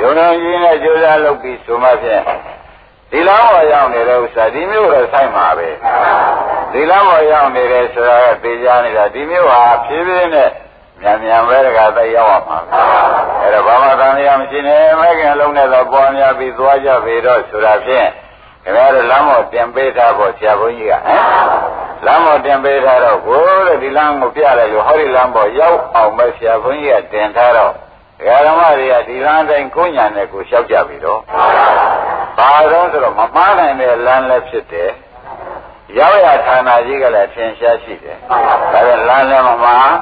[0.00, 2.22] ယုံယုံကြည်နဲ့ကြိုးစားလုပ်ပြီးဆိုမှဖြင့်
[3.12, 5.68] ဒီလမ်းပေါ်ရောက်နေတဲ့ဥစ္စာဒီမျိုးတော့ဆိုင်မှာပဲ
[6.72, 10.50] ဒီလမ်းပေါ်ရောက်နေတယ်ဆိုတာကသိကြနေတာဒီမျိုးဟာဖြည်းဖြည်းနဲ့
[11.00, 12.58] မြန်မြန်ပဲတကသိရောက်အောင်ပါ
[13.40, 18.08] အဲ့တော့ဘာမှသံဃာမရှိနဲ့မဲခင်လုံးနဲ့တော့ပေါ်များပြီးသွားကြပြီတော့ဆိုတာဖြင့်
[18.62, 21.02] ခင်ဗျားတို့လမ်းပေါ်တင်ပေးထားဖို့ဆရာဘုန်းကြီးကဟမ်
[22.06, 27.72] လမ်းပေါ်တင်ပေးထားတော့ကိုတဲ့ဒီလမ်းကိုပြလိုက်လို့ဟောဒီလမ်းပေါ်ရောက်အောင်ပဲဆရာဘုန်းကြီးကတင်ထားတော့
[28.46, 31.20] ဓမ္မတွေကဒီလမ်းတိုင်းကိုညာနဲ့ကိုလျှောက်ကြပြီတော့
[32.38, 34.90] ဘာတော့ဆိုတော့မမှားနိုင်တဲ့လမ်းလည်းဖြစ်တယ်
[35.98, 38.36] ရောက်ရဌာနကြီးကလည်းထင်ရှားရှိတယ်ဒါ
[38.72, 39.92] ပေမဲ့လမ်းလည်းမမှား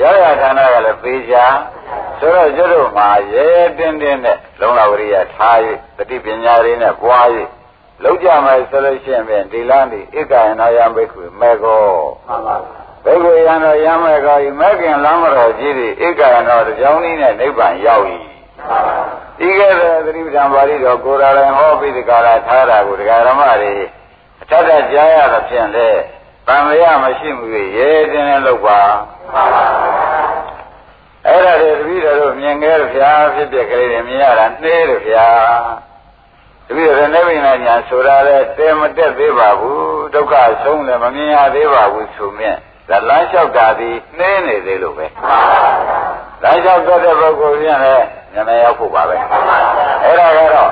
[0.00, 1.44] ရောက်ရဌာနကလည်းပေးချာ
[2.18, 3.46] ဆိုတော့ကျွတ်တို့မှာရဲ
[3.78, 5.58] တင်းတင်းနဲ့လုံလဝရိယထား၍
[5.96, 7.26] တတိပညာတွေနဲ့ပွား၍
[8.02, 11.82] လုံးကြမယ်ဆိုလို့ရှိရင်ဖြင့်ဒီလမ်းဒီဧကယနာယံဘိက္ခုမေကော
[12.26, 12.56] မှန်ပါ
[13.04, 18.04] ဘိက္ခုယံတော်ယံမေကောဤမေခင်လမ်းမတော်ကြီးသည်ဧကယနာတော်ကြောင်းနည်းနဲ့နိဗ္ဗာန်ရောက်၏
[19.38, 23.72] ဒီကဲ့သို့သတိပဋ္ဌာန်ပါဠိတော်ကိုယ်တော်တိုင်ဟောပြီးဒီကာလထားတာကိုဒကာရမတွေ
[24.42, 25.88] အထက်ထက်ကြားရသဖြင့်လေ
[26.46, 27.46] တန်လျာမရှိမှု၍
[27.76, 28.80] ရဲတင်းနဲ့လုပ်ပါ
[31.26, 35.28] အဲ့ဒါတွေတပည့်တော်တို့မြင်ခဲ့ကြဗျာဖြစ်ဖြစ်ကလေးတွေမြင်ရတာနှေးတယ်ဗျာ
[36.66, 45.06] တပည့်တော်နေမိနာညာဆိုတာလေတဲမတက်သေးပါဘူးဒုက္ခဆုံးလည်းမမြင်ရသေးပါဘူးဆိုမြင့်ဒါလမ်းလျှောက်တာဒီနှေးနေသေးလို့ပဲ
[46.42, 49.16] လမ်းလျှောက်တတ်တဲ့ပုဂ္ဂိုလ်ပြန်လည်း ဉာဏ်ရောက်ဖို့ပါပဲ
[50.04, 50.70] အဲ့ဒါကတော့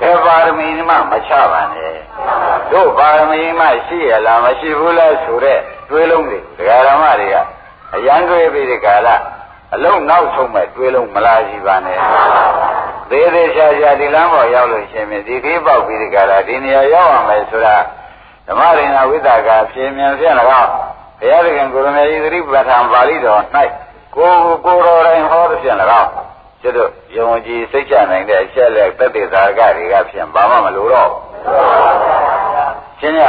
[0.00, 1.94] ကေပါရမီမှမချပါနဲ့
[2.72, 7.36] တို့ပါရမီမှရှိရလားမရှိဘူးလားဆိုတဲ့တွေးလုံးတွေဒကာရမတွေက
[7.94, 9.08] အရန်တွေးပြီးဒီကာလ
[9.74, 11.98] အလုံးနောက်ဆုံးမဲ့တွေးလုံးမလားရှိပါနဲ့
[13.10, 17.76] သေးသေးချာချာဒီလမ်းပေါ်ရောက်လို့ရှင်မြဒီခေးပေါက်ပြီးဒီကာလဒီနေရာရောက်အောင်မယ်ဆိုတာ
[18.48, 20.70] ဓမ္မရိနာဝိသကာဖြင်းမြန်ဖြင့်၎င်း
[21.20, 23.40] ဘုရားသခင်ကိုရမေဤသတိပဋ္ဌာန်ပါဠိတော်၌
[24.16, 24.32] ကို
[24.64, 26.10] ကိုတော်တိုင်းဟောသည်ဖြင့်၎င်း
[26.62, 31.12] ကျွတ်တို့ယုံကြည်စိတ်ချနိုင်တဲ့အချက်လက်သက်သေသာကတွေကဖြင့်ဘာမှမလိုတော့
[33.00, 33.22] ရှင်းရ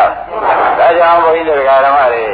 [0.79, 2.25] ဒါကြောင့်ဘုန်းကြီးတို့ဓမ္မတွေ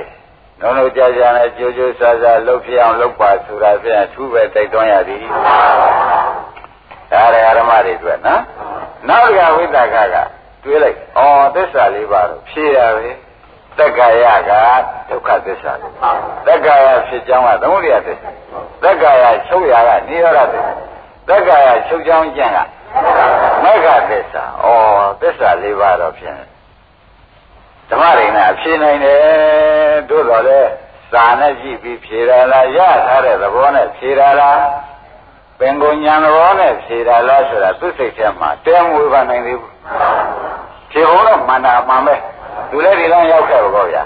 [0.61, 5.23] လုံးလုံးကြာကြာနဲ့ကြိုးကြိုးဆာဆာလှုပ်ဖြစ်အောင်လှုပ်ပါဆိုတာဖြင့်အထူးပဲတိုက်တွန်းရသည်
[7.11, 8.41] ဒါရဓမ္မတွေအတွက်နော်
[9.07, 10.17] နောက်တစ်ခါဝိသကက
[10.63, 11.21] တွေးလိုက်ဩ
[11.55, 13.07] သစ္စာလေးပါတော့ဖြေရပဲ
[13.79, 14.51] တက္ကရာက
[15.09, 15.93] ဒုက္ခသစ္စာလေး
[16.47, 18.29] တက္ကရာဖြစ်ကြောင်းကသမုဒိယသစ္စာ
[18.83, 20.73] တက္ကရာချုပ်ရာကနိရောဓသစ္စာ
[21.29, 22.59] တက္ကရာချုပ်ကြောင်းကျင့်က
[23.63, 24.67] မဂ္ဂသစ္စာဩ
[25.21, 26.39] သစ္စာလေးပါတော့ဖြင့်
[27.89, 29.21] ဓမ္မရိနဲ့အဖြေနိုင်တယ်
[30.09, 30.59] တို့တော်လဲ
[31.11, 34.59] စာနဲ့ကြည့်ပြီးဖြေရလားရထားတဲ့သဘောနဲ့ဖြေရလား
[35.59, 39.73] ပင်ကိုညာသဘောနဲ့ဖြေရလားဆိုတာသူ့စိတ်ထဲမှာတဲမွေးပါနိုင်သေးဘူး
[40.91, 42.15] ဖြေဖို့တော့မှန်တာမှန်ပဲ
[42.73, 44.01] သူလည်းဒီလမ်းရောက်ခဲ့ပေါ့ဗျာ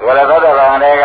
[0.00, 1.04] သူလည်းသောတာပန်တွေက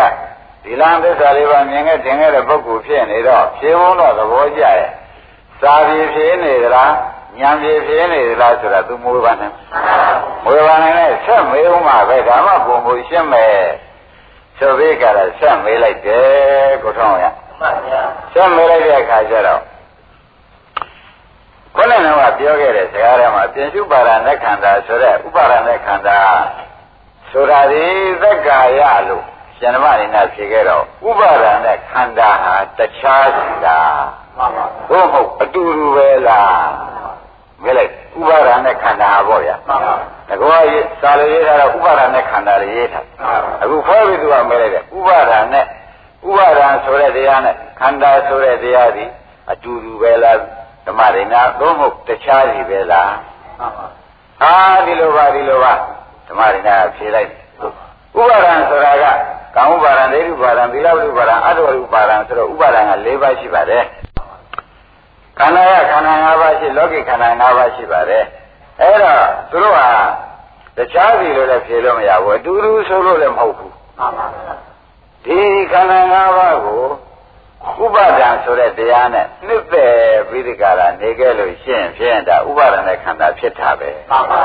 [0.64, 4.90] ဒီလမ်းသစ္စာလေးပါမြင်ခဲ့တင်ခဲ့တဲ့ပုဂ္ဂိုလ်ဖြစ်နေတော့ဖြေဘုံတော့သဘောကျရဲ့
[5.62, 6.94] စာပြေဖြေနေသလား
[7.40, 9.52] ဉာဏ်ပြေဖြေနေသလားဆိုတာသူမွေးပါနဲ့
[10.46, 13.58] မွေးပါနဲ့ဆက်မေးဦးမှာပဲဒါမှပုံကိုရှင်းမယ်
[14.58, 17.26] ဆိုပြီးကြတာဆက်မေးလိုက်တယ်ကိုထောင်းရ
[18.34, 19.62] ဆက်မေးလိုက်တဲ့အခါကျတော့
[21.76, 26.20] ခုနကပြောခဲ့တဲ့စကားထဲမှာပြင်စုပါရဏခန္ဓာဆိုတဲ့ဥပါရဏခန္ဓာ
[27.34, 27.86] ဆိုတာဒီ
[28.22, 29.24] သက္ကာယလို့
[29.58, 33.80] ရှင်မရိနာဖြေခဲ့တော့ဥပါဒံနဲ့ခန္ဓာဟာတခြားစီတာ
[34.38, 36.68] မှန်ပါဘူးဟုတ်အတူတူပဲလား
[37.64, 40.50] မြင်လိုက်ဥပါဒံနဲ့ခန္ဓာဟာပေါ့ဗျာမှန်ပါဘူးတကော
[41.02, 43.06] စာလို့ရေးထားတော့ဥပါဒံနဲ့ခန္ဓာရေးထား
[43.62, 45.66] အခုဖောပြီးသူကမဲလိုက်တယ်ဥပါဒံနဲ့
[46.30, 49.06] ဥပါဒံဆိုတဲ့တရားနဲ့ခန္ဓာဆိုတဲ့တရားဒီ
[49.52, 50.38] အတူတူပဲလား
[50.88, 53.14] ဓမ္မရိနာသို့မဟုတ်တခြားစီပဲလား
[53.60, 53.94] မှန်ပါဘူး
[54.40, 55.74] ဟာဒီလိုပါဒီလိုပါ
[56.28, 57.30] ဓမ္မရဏဖြေလိုက်
[58.18, 59.06] ဥပါဒံဆိုတာက
[59.56, 63.84] ကာမဥပါဒံဒိဋ္ဌဥပါဒံသီလဥပါဒံအတ္တဥပါဒံဆိုတော့ဥပါဒံက၄ပါးရှိပါတယ်
[65.40, 68.24] ခန္ဓာရခန္ဓာ၅ပါးရှိလောကိခန္ဓာ၅ပါးရှိပါတယ်
[68.82, 69.90] အဲ့တော့သူတို့ဟာ
[70.78, 74.26] တခြားစီလို့လည်းဖြေလို့မရဘူးအတူတူဆိုလို့လည်းမဟုတ်ဘူးမှန်ပါ
[75.26, 75.40] ဒီ
[75.72, 76.84] ခန္ဓာ၅ပါးကို
[77.84, 79.96] ဥပါဒံဆိုတဲ့တရားနဲ့နှစ်သက်
[80.30, 84.42] ပြီးဒီကရာနေခဲ့လို့ရှင်းဖြင့်ဒါဥပါဒံနဲ့ခန္ဓာဖြစ်တာပဲမှန်ပါ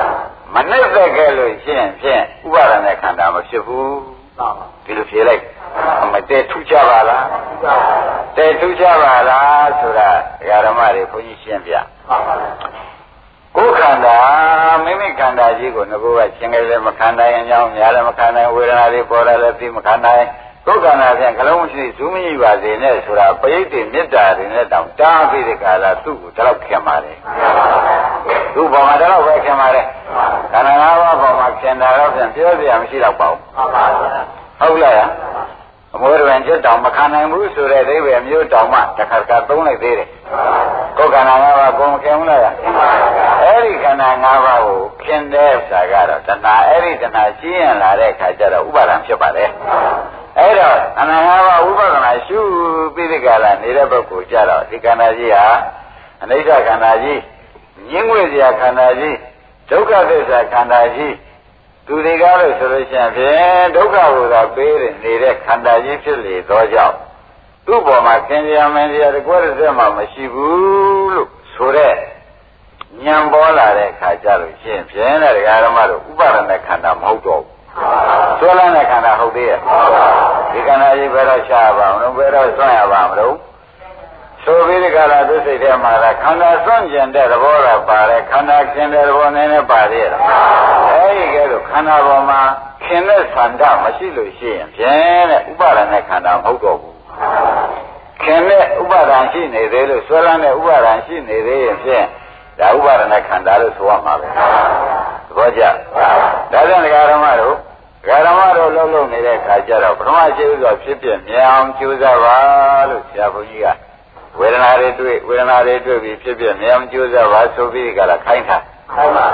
[0.55, 3.93] မနစ်သက်ခဲ့လို့ရှင်းဖြင့်ဥပါဒနဲ့ခန္ဓာမဖြစ်ဘူး
[4.85, 5.43] ဒီလိုဖြေလိုက်
[6.13, 7.27] မတည့်ထူးကြပါလား
[8.37, 10.09] တည့်ထူးကြပါလားဆိုတာ
[10.67, 11.75] ဓမ္မတွေဘုန်းကြီးရှင်းပြ
[13.57, 14.19] ကိုယ်ခန္ဓာ
[14.85, 20.25] မိမိခန္ဓာကြီးကိုငကိုကရှင်းကြလည်းမခံနိုင်ရင်ကြောင်းများလည်းမခံနိုင်ဝေဒနာတွေပေါ်လာလည်းသိမခံနိုင်
[20.69, 27.19] ကိုယ်ခန္ဓာဖြင့်ခလုံးရှိဇူးမရှိပါစေနဲ့ဆိုတာပရိသေမေတ္တာတွေနဲ့တောင်တားပြီးတဲ့ကာလသူ့ကိုတလောက်ခင်ပါတယ်
[28.55, 29.87] သူ့ဘောမှာတလောက်ပဲခင်ပါတယ်
[30.53, 33.41] ခန္ဓာ၅ပါးဘောမှာခင်တာတော့ဖြင့်ပြောပြရမရှိတော့ပါဘူး
[34.61, 35.09] ဟုတ်လား
[35.95, 40.09] အမေရိကန်ကျွတ်တောင်မခံနိုင်ဘူးဆိုတဲ့အိဗယ်မျိုးတောင်မှတစ်ခါတစ်ခါသုံးလိုက်သေးတယ်
[40.99, 42.41] ကိုယ်ခန္ဓာ၅ပါးကိုမခင်ဘူးလား
[43.43, 49.51] အဲ့ဒီခန္ဓာ၅ပါးကိုခင်တဲ့ဥစ္စာကတော့တဏှာအဲ့ဒီတဏှာရှင်းရင်လာတဲ့အခါကျတော့ဥပါဒံဖြစ်ပါတယ်
[50.39, 52.41] အဲ့တော့ခန္ဓာ၅ပါးဥပဒနာရှု
[52.95, 55.47] ပြီးဒီကလာနေတဲ့ပုဂ္ဂိုလ်ကြတော့ဒီခန္ဓာကြီးဟာ
[56.23, 57.21] အနိစ္စခန္ဓာကြီး
[57.91, 59.17] ညင်းငွေစရာခန္ဓာကြီး
[59.71, 61.15] ဒုက္ခသစ္စာခန္ဓာကြီး
[61.87, 66.97] သူတွေကားလို့ဆိုလို့ရှိရင်ဖြင့်ဒုက္ခကိုသာပေးနေတဲ့ခန္ဓာကြီးဖြစ်လေသောကြောင့်
[67.67, 71.95] သူ့ပေါ်မှာခင်ဗျာမင်းတရားတကွဲတစ်စက်မှမရှိဘူးလို့ဆိုတဲ့
[73.05, 77.58] ဉာဏ်ပေါ်လာတဲ့အခါကျလို့ရှိရင်ဖြင့်တဲ့ဒကာရမတို့ဥပါဒณะခန္ဓာမဟုတ်တော့ဘူး
[78.39, 79.59] ဆွဲလန်းတဲ့ခန္ဓာဟုတ်သေးရဲ့
[80.53, 83.35] ဒီခန္ဓာကြီးဘယ်တော့ရှားပါမလို့ဘယ်တော့ဆွန့်ရပါမလို့
[84.45, 90.13] ဆိုပြီးဒီကရာသူစိတ်ထဲမှာခန္ဓာဆွန့်ကျင်တဲ့သဘောကပါတယ်ခန္ဓာကျင်တဲ့သဘောနည်းနည်းပါသေးရဲ့
[90.91, 92.41] အဲဒီကဲလို့ခန္ဓာပေါ်မှာ
[92.85, 96.97] ခင်တဲ့ဆန္ဒမရှိလို့ရှိရင်ဖြင့်တဲ့ဥပါဒနဲ့ခန္ဓာမဟုတ်တော့ဘူး
[98.23, 102.07] ခင်တဲ့ဥပါဒံရှိနေသေးလို့ဆွဲလန်းတဲ့ဥပါဒံရှိနေသေးရင်ဖြင့်
[102.61, 104.33] ဒါဥပါဒနဲ့ခန္ဓာလို့ဆိုရမှာပဲသ
[105.37, 105.71] ဘောကျဒါ
[106.53, 107.57] ကြောင့်ဒကာရမတို့
[108.09, 112.37] ဒကာဓမ္မတို့လှုပ်လှုပ်နေတဲ့ခါကျတော့ပထမရှိဥစွာဖြစ်ဖြစ်မြင်အောင်ကြိုးစားပါ
[112.91, 113.67] လို့ဆရာဘုန်းကြီးက
[114.39, 118.59] ဝေဒနာတွေတွေ့ဝေဒနာတွေတွေ့ပြီးဖြစ်ဖြစ်မြင်အောင်ကြိုးစားပါဆိုပြီးကြလားခိုင်းတာ
[118.93, 119.27] ခိုင်းပါ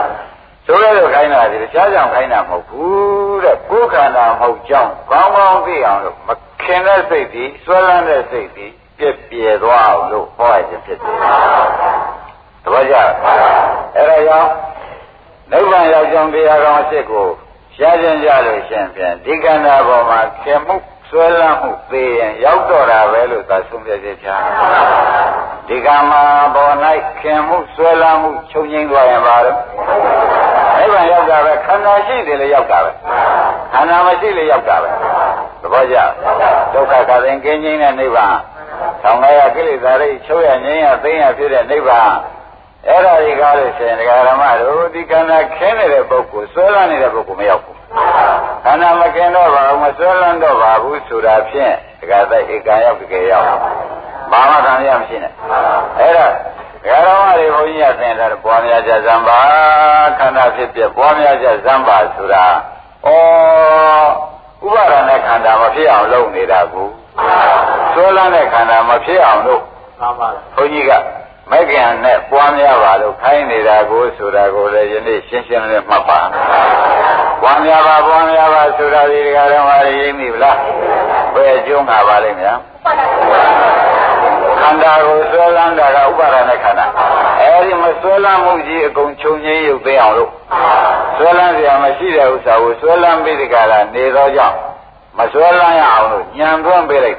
[0.67, 6.31] ဆိုရလို့ခိုင်းတာဒီတခြားကြောင့်ခိုင်းတာမဟုတ်ဘူးတဲ့ကိုယ်ခန္ဓာမဟုတ်ကြောင်းကောင်းကောင်းသိအောင်လို့မ
[6.63, 8.67] ခင်တဲ့စိတ်ဒီဆွဲလန်းတဲ့စိတ်ဒီ
[8.99, 11.17] ပြည့်ပြည့်သွားအောင်လို့ဟောရခြင်းဖြစ်တယ်
[12.65, 12.95] တပည့်ကြ
[13.97, 14.51] အဲ့ဒါကြောင့်
[15.51, 17.29] နိဗ္ဗာန်ရောက်ကြောင်းတရားကောင်းအစ်စ်ကို
[17.77, 20.77] ရှားခြင်းကြလို့ရှင်ဖြင့်ဒီကန္နာပေါ်မှာခင်မှု
[21.09, 24.37] ဆွဲလန်းမှုသိရင်ရောက်တော့တာပဲလို့သာဆုံးဖြတ်ချက်ချာ
[25.69, 26.23] ဒီကမှာ
[26.55, 26.75] ပေါ်၌
[27.21, 29.59] ခင်မှုဆွဲလန်းမှုချုပ်ငိမ့်သွားရင်ပါတော့
[30.77, 32.91] နိဗ္ဗာန်ရောက်တာပဲခန္ဓာရှိတယ်လေရောက်တာပဲ
[33.73, 34.91] ခန္ဓာမရှိလေရောက်တာပဲ
[35.63, 35.97] သဘောကျ
[36.73, 38.35] ဒုက္ခကရင်ကင်းငိမ့်တဲ့နိဗ္ဗာန်
[39.03, 42.13] ဆောင်ရကိလေသာတွေချုပ်ရငြိမ်းရသိမ်းရဖြစ်တဲ့နိဗ္ဗာန်
[42.89, 47.79] အဲ့ဒါဒီကားလို့ရှင်ဒကာရမတို့ဒီခန္ဓာခင်းနေတဲ့ပုဂ္ဂိုလ်ဆွဲလန်းနေတဲ့ပုဂ္ဂိုလ်မရောက်ဘူး
[48.65, 53.47] ခန္ဓာမကင်းတော့ပါဘူးမဆွဲလန်းတော့ပါဘူးဆိုတာဖြင့်ဒကာတိုက်ဧကံရောက်တကယ်ရောက်
[54.31, 55.33] ဘာမှခံရမရှိနဲ့
[55.99, 59.39] အဲ့ဒါဒကာရမတွေဘုန်းကြီးကသင်တယ်ပွားများကြဇံပါ
[60.19, 62.45] ခန္ဓာဖြစ်ဖြစ်ပွားများကြဇံပါဆိုတာ
[63.07, 63.09] ဩ
[64.65, 66.89] ဥပါဒနဲ့ခန္ဓာမဖြစ်အောင်လုပ်နေတာကို
[67.93, 69.63] ဆွဲလန်းတဲ့ခန္ဓာမဖြစ်အောင်လို့
[70.01, 70.93] မှန်ပါဘုန်းကြီးက
[71.51, 76.21] မကင်နဲ့ပွားများပါလို့ခိုင်းနေတာကိုဆိုတာကိုလည်းယနေ့ရှင်းရှင်းလေးမှတ်ပါ
[77.43, 80.59] ပွားများပါပွားများပါဆိုတာဒီကရမရရိပ်မိဗလား
[81.35, 82.57] ဘယ်အကျိုးငါပါလိမ့်မယ်
[84.61, 86.87] ခန္ဓာကိုဆွဲလန်းတာကဥပါဒနဲ့ခန္ဓာ
[87.41, 90.31] အဲဒီမဆွဲလန်းမှုကြီးအကုန်ခြုံငင်းရုပ်သိအောင်လို့
[91.17, 94.57] ဆွဲလန်းစရာမရှိတဲ့ဥစ္စာကိုဆွဲလန်းပြီးဒီကရနေတော့ကြောင့်
[95.19, 97.19] မဆွဲလန်းရအောင်လို့ညံသွင်းပေးလိုက်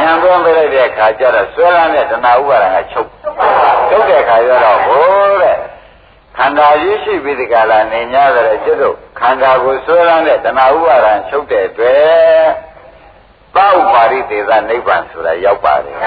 [0.00, 3.08] ညံသွင်းပေးလိုက်တဲ့အခါကျတော့ဆွဲလန်းတဲ့တဏှာဥပါဒံကချုပ်
[3.90, 5.56] ချုပ်တဲ့အခါကျတော့ဟိုးတဲ့
[6.36, 12.46] ခန္ဓာကြီးရှိပြီးဒီကလာနေ냐တဲ့ကျွတ်တို့ခန္ဓာကိုဆွဲလန်းတဲ့တဏှာဥပါဒံချုပ်တဲ့အတွက်
[13.56, 15.96] သောပါရိသေသနိဗ္ဗာန်ဆိုတာရောက်ပါတယ်။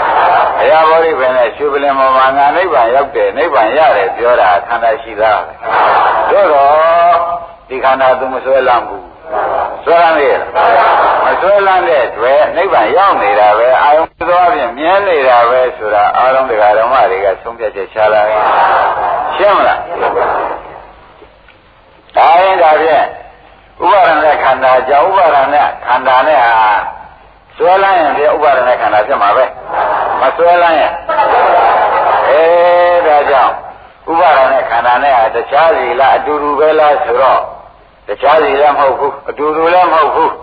[0.58, 5.54] ဘုရားဘောဓိပင်နဲ့ရှုပလင်မောမှာငါနိဗ္ဗာန်ရောက်တယ်နိဗ္ဗာန်ရတယ်ပြောတာခန္ဓာရှိသားပဲ။
[6.32, 7.16] တို့တော့
[7.70, 9.06] ဒီခန္ဓာသူမဆွဲလန်းဘူး
[9.85, 10.31] ဆွဲလန်းနေ
[11.25, 18.43] မဆွဲလန်းတဲ့တွေ့နိဗ္ဗာန်ရောက်နေတာပဲအာယုံသွားဖြင့်မြဲနေတာပဲဆိုတာအာရုံတရားဓမ္မတွေကဆုံးဖြတ်ချက်ချလာတယ်
[19.37, 19.81] ရှင်းမလား
[22.17, 23.05] ဒါရင်ဒါဖြင့်
[23.83, 26.69] ဥပါဒณะခန္ဓာကြောင့်ဥပါဒณะခန္ဓာနဲ့ဟာ
[27.57, 29.45] ဆွဲလန်းရင်ဒီဥပါဒณะခန္ဓာဖြစ်မှာပဲ
[30.21, 30.93] မဆွဲလန်းရင်
[32.29, 32.43] အဲ
[33.07, 33.55] ဒါကြောင့်
[34.13, 37.41] ဥပါဒณะခန္ဓာနဲ့ဟာတခြားစီလားအတူတူပဲလားဆိုတော့
[38.10, 40.34] တခြားစီလည်းမဟုတ်ဘူးအတူတူလည်းမဟုတ်ဘူး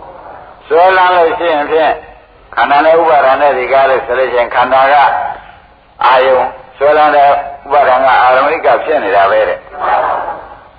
[0.67, 1.93] ဆွဲလန်းလို့ရှိရင်ဖြင့်
[2.55, 4.95] ခန္ဓာနဲ့ဥပါဒာနဲ့ဒီကားလို့ဆိုလို့ရှိရင်ခန္ဓာက
[6.05, 6.39] အာယုံ
[6.77, 7.31] ဆွဲလန်းတဲ့ဥ
[7.71, 9.59] ပါဒာကအာရမိကဖြစ်နေတာပဲတဲ့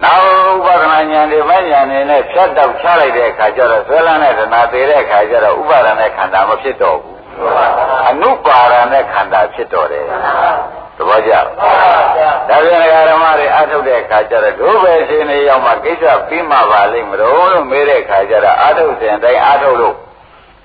[0.02, 0.22] နောက်
[0.52, 7.18] ဥပါဒနာဉာဏ်တွေမဉာဏ်တွေနဲ့ဖြတ်တော့ချလိုက်တဲ့အခါကျတော့ဆွဲလန်းတဲ့ဒနာသေးတဲ့အခါကျတော့ဥပါဒာနဲ့ခန္ဓာမဖြစ်တော့ဘူး
[8.08, 10.06] အနုပါဒာနဲ့ခန္ဓာဖြစ်တော့တယ်
[10.98, 11.42] သဘောကျဒါ
[12.64, 19.94] ပြန်ဓမ္မတွေအထုတ်တဲ့အခါကျတော့ဒုပဲရှင်နေရောက်မှကိစ္စပြီးမှပါလိမ့်မလို့လို့မေးတဲ့အခါကျတော့အထုတ်စဉ်တိုင်းအထုတ်လို့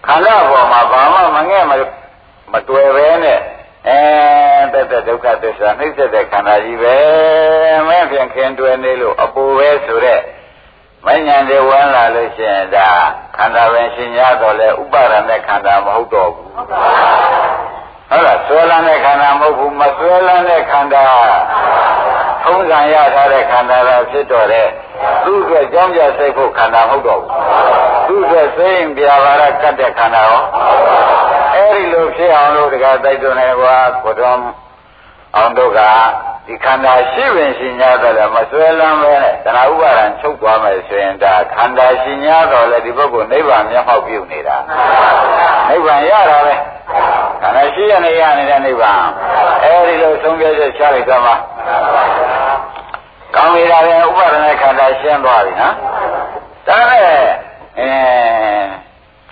[0.06, 1.64] ခန္ဓာပေါ်မှာဘာမှမငဲ့
[2.52, 3.40] မတွေ့ပဲနဲ့
[3.88, 4.00] အဲ
[4.74, 6.96] တက်တဲ့ဒုက္ခသစ္စာနှိမ့်သက်တဲ့ခန္ဓာကြီးပဲ
[7.88, 10.20] မဲဖြင့်ခင်တွယ်နေလို့အပူပဲဆိုတဲ့
[11.06, 12.90] မဉ္ဇဉ်တွေဝင်လာလို့ရှိရင်ဒါ
[13.38, 16.50] ခန္ဓာပဲရှင်ရတော့လဲဥပါဒณะခန္ဓာမဟုတ်တော့ဘူး
[18.14, 21.06] ဟုတ်လားဆွဲလန်းတဲ့ခန္ဓာမဟုတ်ဘူးမဆွဲလန်းတဲ့ခန္ဓာ
[22.44, 24.68] ထုံးစံရထားတဲ့ခန္ဓာသာဖြစ်တော့တဲ့
[25.26, 27.30] သူ့အတွက်ကြောင်းကြစိတ်ဖို့ခန္ဓာမဟုတ်တော့ဘူး
[28.08, 30.44] သူ့အတွက်စိတ်ပြာပါရကတ်တဲ့ခန္ဓာရော
[31.56, 34.38] အဲ့ဒီလိုဖြစ်အောင်လို့တကတိုက်တွန်းနေကွာကိုတော်
[35.36, 35.80] အောင်တို့က
[36.48, 44.58] ဒီခန္ဓာရှိပင်ရှင်ညာတော့လည်းမဆွဲလန်းပဲနဲ့တဏှာဥပါဒံချုပ်သွားမယ်ဆိုရင်ဒါခန္ဓာရှင်ညာတော့လည်းဒီပုဂ္ဂိုလ်နိဗ္ဗာန်မျက်မှောက်ပြုနေတာ
[45.70, 46.56] နိဗ္ဗာန်ရတာပဲ
[47.42, 49.04] ခန္ဓာရှိရနေရနေတဲ့နိဗ္ဗာန်
[49.64, 51.34] အဲဒီလိုသုံးပြချက်ချလိုက်တော့မှ
[53.36, 55.74] ကောင်းပြီလားပဲဥပါဒณะခန္ဓာရှင်းသွားပြီနော်
[56.68, 57.02] ဒါနဲ့
[57.80, 57.90] အဲ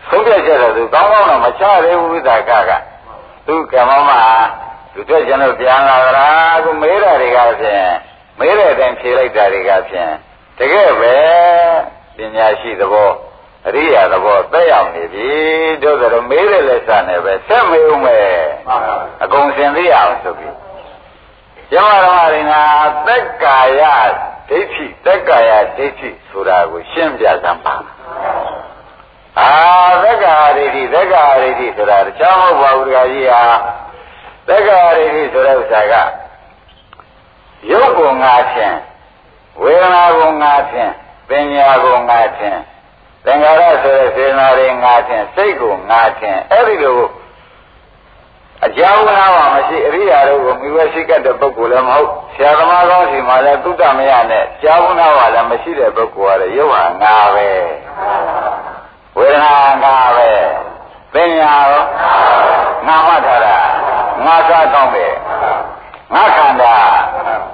[0.10, 2.72] သုံးပြချက်တော့သူကောင်းကောင်းတော့မချသေးဘူးဝိသကက
[3.48, 4.12] သူကမ္မမ
[4.94, 7.88] သူတို့ကျွန်တော်ပြန်လာကြလားအခုမေးတာတွေကဖြင့်
[8.40, 10.12] မေးတဲ့အတိုင်းဖြေလိုက်တာတွေကဖြင့်
[10.58, 11.16] တကယ်ပဲ
[12.18, 13.10] ပညာရှိသဘော
[13.68, 15.30] အရိယာသဘောသက်ရောက်နေပြီ
[15.84, 18.32] တို့ဆိုမေးတဲ့လက်စာနဲ့ပဲဆက်မေးဦးမယ်
[19.24, 20.56] အကုန်စင်သိရအောင်ဆိုပြီး
[21.74, 22.62] ယမရမရိနာ
[23.08, 23.82] သက်ကာယ
[24.50, 27.76] ဒိဋ္ဌိသက်ကာယဒိဋ္ဌိဆိုတာကိုရှင်းပြစမ်းပါ
[29.40, 29.52] အာ
[30.04, 33.44] သက်ကာဒိဋ္ဌိသက်ကာဒိဋ္ဌိဆိုတာတခြားမဟုတ်ပါဘူးတခါကြီးဟာ
[34.52, 35.94] သက်ကာဒိဋ္ဌိဆိုတဲ့ဥစ္စာက
[37.72, 38.76] ရုပ်ကိုငါဖြင့်
[39.62, 40.92] ဝေဒနာကိုငါဖြင့်
[41.30, 42.60] ပညာကိုငါဖြင့်
[43.26, 47.02] သင်္ခါရဆိုတဲ့စေနာတွေငါဖြင့်စိတ်ကိုငါဖြင့်အဲ့ဒီလို
[48.66, 57.50] အကြောင်းနာမှာမရှိအရိယာတို့ကိုမိဝဲရှိကတဲ့ပုဂ္ဂိုလ်လည်းမဟုတ်ဆရာသမားကောင်းစီမှာလည်းသုတ္တမရနဲ့ကြောင်းနာမှာလည်းမရှိတဲ့ပုဂ္ဂိုလ်ကလည်းရုပ်ဟာငါပဲ
[59.18, 60.32] ဝေဒနာငါပဲ
[61.14, 61.84] ပညာရော
[62.88, 63.58] ငါမှတ်ထားတာ
[64.26, 65.14] ငါစားကောင်းတယ်
[66.14, 66.76] ငါခန္ဓာ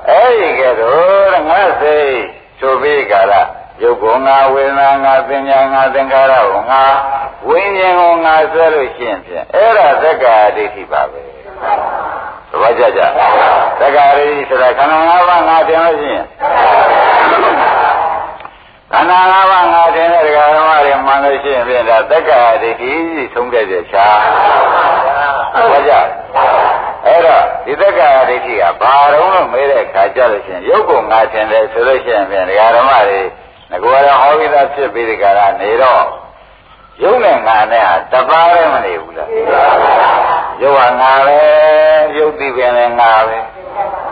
[0.10, 2.18] အဲ့ဒီကဲတော့ငါစိတ်
[2.60, 3.48] ဆိုပြီးကြလား
[3.84, 6.84] ရုပ်ကိုငါဝေဒနာငါပညာငါသင်္ခါရကိုငါ
[7.48, 11.22] ဝိညာဉ်ကိုငါဆွဲလို့ရှိရင်ဖြင့်အဲ့ဒါသက္ကာဒိဋ္ဌိပါပဲ
[12.50, 13.02] သဘောကျကြ
[13.80, 16.26] သက္ကာဒိဋ္ဌိဆိုတာခန္ဓာ၅ပါးငါတင်လို့ရှိရင်
[18.92, 22.94] ခန္ဓာ၅ပါးငါတင်တဲ့ဒကာဓမ္မတွေမှန်လို့ရှိရင်ဖြင့်ဒါသက္ကာဒိဋ္ဌိ
[23.34, 24.08] ဆုံးဖြတ်ချက်ချာ
[25.54, 25.94] သဘောကျ
[27.18, 33.20] အဲ့တော့ဒီသက္ကာဒိဋ္ဌိကဘာတော့လို့မေးတဲ့ခါကြလို့ရှိရင်ရုပ်ကိုငါတင်တယ်ဆိုလို့ရှိရင်ဖြင့်ဒကာဓမ္မတွေ
[33.70, 36.04] ငါကလည်းဟောပြီးသားဖြစ်ပြီးဒီကရနေတော့
[37.04, 39.30] ရုပ်နဲ့ငါနဲ့ဟာတပါးလည်းမနေဘူးလား
[40.62, 41.40] ရုပ်ဟာငါပဲ
[42.18, 43.38] ရုပ်ဒီပင်လည်းငါပဲ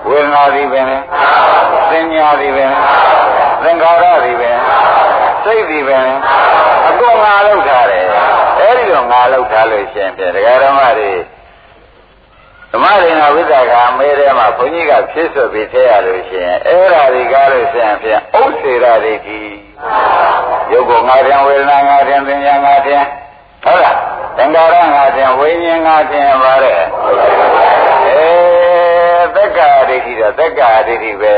[0.08, 1.04] ဝေဒနာဒီပင်လည်း
[1.90, 2.72] သင်ညာဒီပင်
[3.64, 4.56] သင်္ခါရဒီပင်
[5.44, 6.06] စိတ်ဒီပင်
[6.88, 8.06] အကုန်ငါလောက်ထားတယ်
[8.60, 11.12] အဲဒီတော့ငါလောက်ထားလို့ရှင်ဖြင့်ဒကာဓမ္မတွေ
[12.76, 19.42] ဓမ္မရင်ဝိသကာမဲထဲမှာဘုန်းကြီးကဖြစ်ဆွပြီးထည့်ရလို့ရှိရင်အဲ့ဓာဒီကားလို့ရှိရင်ဖြင့်ဥစ္စေရဒိဋ္ဌိ
[20.72, 23.04] ရုပ်ကိုငါထင်ဝေဒနာငါထင်ပညာငါထင်
[23.64, 23.98] ဟုတ်လား
[24.38, 26.80] သင်္ကာရငါထင်ဝိညာဉ်ငါထင်ပါတဲ့
[28.08, 28.28] အဲ
[29.36, 31.36] သက္ကာဒိဋ္ဌိတော့သက္ကာဒိဋ္ဌိပဲ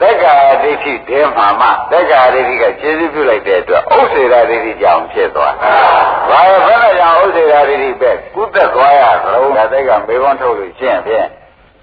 [0.00, 5.52] သက္ကာဒိဋ္ဌိတဲမှာမှသက္ကာဒိဋ္ဌိကခြေစည်းပြုလိုက်တဲ့အတွက်ဥစ္စေရဒိဋ္ဌိကြောင့်ဖြစ်သွား။
[6.30, 11.26] ဘာဘယ်နဲ့ကြောင့်ဥစ္စေရဒိဋ္ဌိပဲကုသက်သွားရသလုံးကသိကမေခွန်းထုတ်လို့ရှင်းဖြင့်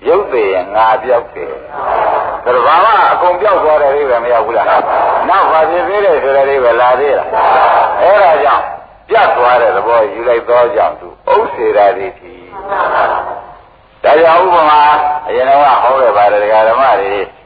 [0.07, 1.53] ရုပ်သေးရင်ငါပြောက်တယ်။
[2.45, 4.65] ဒါဘာမှအကုန်ပြောက်သွားတဲ့အိဗယ်မရောက်ဘူးလား။
[5.29, 7.27] နောက်ဘာဖြစ်သေးတယ်ဆိုတဲ့အိဗယ်လာသေးလား။
[8.01, 8.63] အဲဒါကြောင့်
[9.09, 12.33] ပြတ်သွားတဲ့သဘောယူလိုက်သောကြောင့်သူဥစ္စေရဒိဋ္ဌိ။
[14.03, 14.81] ဒါကြောင့်ဥပမာ
[15.27, 15.51] အရင်က
[15.81, 17.36] ဟောခဲ့ပါတယ်ဒကာဓမ္မတွေ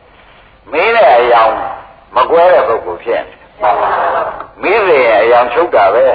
[0.71, 1.53] မင်းနဲ့အယောင်
[2.15, 3.23] မကွဲတဲ့ပုဂ္ဂိုလ်ဖြစ်
[4.61, 6.05] မင်းတွေအယောင်ချုပ်တာပဲ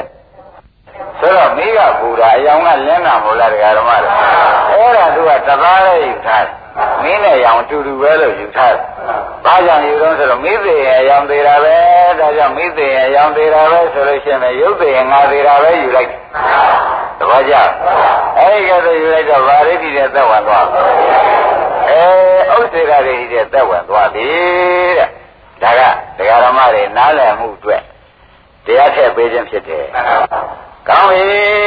[1.18, 4.10] ဆိုတော့မိကပူတာအယောင်ကလင်းတာမဟုတ်လားတရားဓမ္မတွေ
[4.70, 6.44] အဲ့ဒါသူကတသားလေးယူထား
[7.02, 8.74] မင်းနဲ့ရောင်တူတူပဲလို့ယူထား
[9.44, 11.76] ဘာကြောင့်ယူတော့ဆိုတော့မိသေးရဲ့အယောင်သေးတာပဲ
[12.20, 16.10] ဒါကြောင့်မိသေးရဲ့အယောင်သေးတာပဲဆိုလို့ရှိရင်ရုပ်သေးရဲ့ငါသေးတာပဲယူလိုက်
[17.20, 17.54] တပည့်ကြ
[18.38, 20.64] အဲ့ဒီကတော့ယူလိုက်တော့ဗာရိတိတဲ့သက်ဝင်သွား
[21.88, 24.26] အဲဥစ္စေရာတွေတဲ့သက်ဝင်သွားပြီ
[24.98, 25.08] တဲ့
[25.62, 25.80] ဒါက
[26.18, 27.82] တရားဓမ္မတွေနားလည်မှုအတွက်
[28.66, 29.84] တရားထည့်ပေးခြင်းဖြစ်တယ်
[30.88, 31.22] ကောင်းပြီ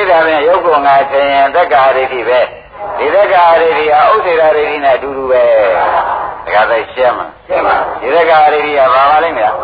[0.10, 2.39] ဒါဖြင့်ရုပ်ကိုငါထင်ရင်သက္ကာရိတိပဲ
[2.98, 5.44] ဒီသက္ကာရိတိဟာဥစ္စေရာရိတိနဲ့အတူတူပဲ
[5.76, 5.86] ဒါ
[6.54, 9.56] ကသိရှင်းမှာရှင်းပါဒီသက္ကာရိတိကဘာပါလိမ့်မလား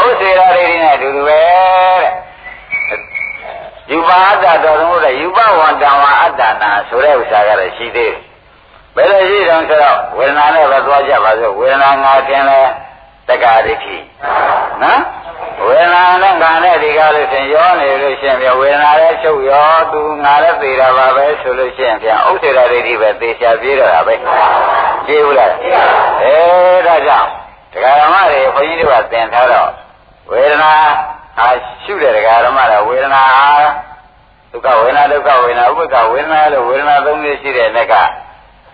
[0.00, 1.38] ဥစ္စေရာရိတိနဲ့အတူတူပဲ
[2.00, 2.10] တဲ့
[3.90, 8.16] ယူပါအတ္တတော်သုံးလို့ယူပဝန္တဝအတ္တနာဆိုတဲ့ဥစ္စာကတော့ရှိသေးတယ်
[8.96, 12.60] ဘယ်လိုရှိတုံးဆိုတော့ဝေဒနာနဲ့ပဲသွားကြပါစို့ဝေဒနာငါတင်လဲ
[13.28, 13.96] တက္ကာရိတိ
[14.82, 15.00] နော်
[15.66, 24.14] ဝေဒနာနဲ့ငါနဲ့ဒီကားလို့ရှင်ရောနေလို့ရှင်ပြဝေဒနာလည်းချုပ်ရောသူငါလည်းသေတာပါပဲဆိုလို့ရှင်ပြန်ဥစ္စေရဒိဋ္ဌိပဲသေချာပြေးတော့တာပဲ
[25.06, 25.50] ကြည့်ဘူးလား
[26.22, 26.36] အဲ
[26.86, 27.28] ဒါကြောင့်
[27.72, 29.70] ဒကာဓမ္မတွေဘုန်းကြီးတို့ကသင်ထားတော့
[30.30, 30.72] ဝေဒနာ
[31.38, 31.48] အာ
[31.84, 33.22] ရှုတဲ့ဒကာဓမ္မတွေဝေဒနာ
[34.52, 38.02] ဒုက္ခဝေဒနာဒုက္ခဝေဒနာဥပ္ပခဝေဒနာလို့ဝေဒနာသုံးမျိုးရှိတဲ့နက်ကဒကာ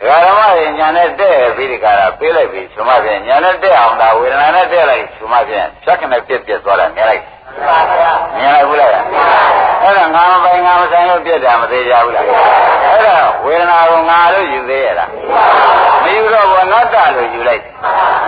[0.01, 7.23] ဓမ္မတွေညာနဲ့တဲ့ပြီးဒီကရာပေးလိုက်ပြီးဆိုမှပြန်ညာနဲ့တဲ့အောင်ဒါဝေဒနာနဲ့တဲ့လိုက်ဆိုမှပြန်ဖြတ်ခနဲ့ပြက်ပြက်သွားတာမြင်လိုက်
[8.39, 8.91] မြင်လိုက်ဘူးလား
[9.83, 15.11] အဲ့ဒါငါမပိုင်ငါမဆိုင်လို့ပြက်တာမသေးကြဘူးလားအဲ့ဒါဝေဒနာကိုငါလို့ယူသေးရလား
[16.03, 17.63] မယူတော့ဘောနတ္တလို့ယူလိုက်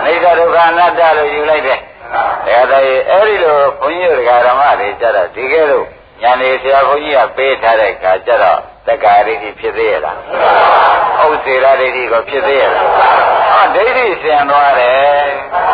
[0.05, 1.79] အိဋ္ဌဒုက္ခအနတ္တလို့ယူလိုက်တယ်
[2.13, 5.85] ဒါကြတဲ့အဲ့ဒီလိုဘုန်းကြီးတို့ဓမ္မတွေကြတော့ဒီကဲတော့
[6.21, 10.17] ညာနေဆရာဘုန်းကြီးကပေးထားတဲ့အခါကျတော့တက္ကာရိတိဖြစ်သေးရလား
[11.23, 12.87] ဥစ္စေရဒိဋ္ဌိကိုဖြစ်သေးရလား
[13.51, 15.25] ဟောဒိဋ္ဌိဆင်သွားတယ်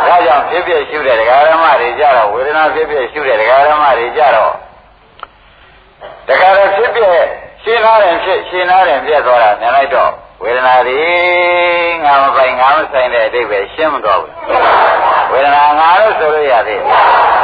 [0.08, 4.52] ဒါကြောင့်ဖြစ်ဖြစ်ရှုတဲ့ဒကာရမတွေကြတော့ဝေဒနာဖြစ်ဖြစ်ရှုတဲ့ဒကာရမတွေကြတော့
[6.28, 7.18] ဒကာရဖြစ်ဖြစ်
[7.64, 10.12] ရှင်းလာတယ်ဖြစ်ရှင်းလာတယ်ပြတ်သွားတာမြင်လိုက်တော့
[10.42, 11.04] ဝေဒနာတွေ
[12.04, 14.32] ငါမပိုင်ငါမဆိုင်တဲ့အတိတ်ပဲရှင်းမတော့ဘူး
[15.32, 16.82] ဝေဒနာငါလို့ဆိုလို့ရသေး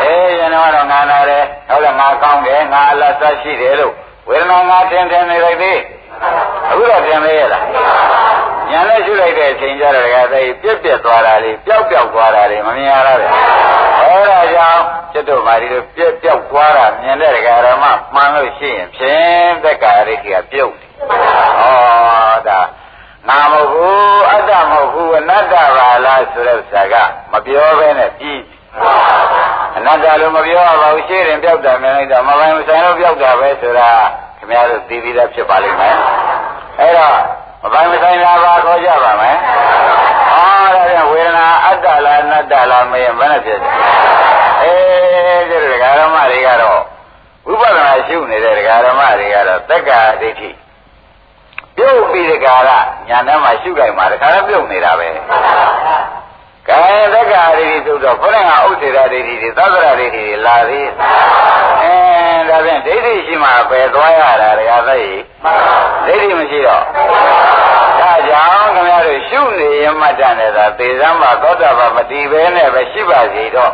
[0.02, 3.94] အေးရင်တော့ငါနာတယ်ဟုတ်လားငါကောင်းတယ်ငါအလတ်သက်ရှိတယ်လို့
[4.30, 5.80] ဝေဒနာငါထင်ထင်နေလိုက်သေး
[6.70, 7.66] အခုတော့ပြန်သေးရလား
[8.70, 13.32] ညာနဲ့ရှုလိုက်တဲ့အချိန်ကျတော့ကသိပြက်ပြက်သွားတာလေးပျောက်ပျောက်သွားတာလေးမမြင်ရတော့ဘူး
[14.02, 14.82] အဲဒါကြောင့်
[15.14, 20.89] ကျွတ်တို့မာဒီလိုပြက်ပျောက်သွားတာမြင်တဲ့ဓမ္မမှန်လို့ရှိရင်ဖြင့်သက်္ကာရိတိကပြုတ်တယ်
[21.60, 22.60] ဩဒါ
[23.28, 26.96] ငါမဟုတ်ဘူးအတ္တမဟုတ်ဘူးအနတ္တပါလားဆိုတဲ့ဥစ္စာက
[27.32, 28.42] မပြောဘဲနဲ့ပြီး
[29.78, 33.90] အနတ္တလို့မပြောရပါဘူးရှင်းရင်ပြောက်တာမြင်လိုက်တော့မပိုင်မဆိုင်လို့ပြောက်တာပဲဆိုတာ
[34.38, 35.96] ခင်ဗျားတို့သိပြီးသားဖြစ်ပါလိမ့်မယ်
[36.80, 37.16] အဲ့တော့
[37.64, 39.38] မပိုင်မဆိုင်တာပါခေါ်ကြပါမယ်
[40.30, 43.70] ဟောဒါပြန်ဝေဒနာအတ္တလားအနတ္တလားမရင်ဘယ်နဲ့ဖြစ်လဲ
[44.62, 46.80] အေးဒီဒကာဓမ္မတွေကတော့
[47.48, 50.50] ဝိပဿနာရှုနေတဲ့ဒကာဓမ္မတွေကတော့တက္ကရာဒိဋ္ဌိ
[51.78, 52.70] ပြုတ်ပြီးဒီကာရ
[53.10, 55.10] ညာထဲမှာရှုကြိုက်မှာတခါတော့ပြုတ်နေတာပဲ
[56.68, 56.82] ကဲ
[57.14, 60.88] သက္ကာရိတိသုတော့ခေါင်းကဥစ္စေရာဒိဋ္ဌိတွေသဗ္ဗရာဒိဋ္ဌိတွေလာသေး
[61.82, 61.96] အဲ
[62.50, 65.00] ဒါဖြင့်ဒိဋ္ဌိရှိမှပဲသွားရတာတရားသိ
[66.06, 66.84] ဒိဋ္ဌိမရှိတော့
[68.00, 73.72] ဒါကြောင့်ခင်ဗျားတို့ရှုနေရမှတ်တယ်သာသေစမ်းမှာသောတာပန်မတည်ပဲနဲ့ပဲရှိပါစီတော့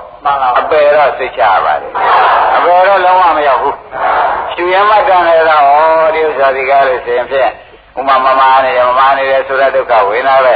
[0.60, 1.90] အပယ်တော့သိချပါလေ
[2.58, 3.76] အပယ်တော့လုံးဝမရောက်ဘူး
[4.54, 5.72] ရှုရမှတ်တယ်သာဩ
[6.14, 7.52] ဒီဥစ္စာဒီကားလို့ဆိုရင်ဖြင့်
[7.98, 10.56] ဥမာမမနေရမမနေရဆိုတဲ့ဒုက္ခဝေဒနာပဲ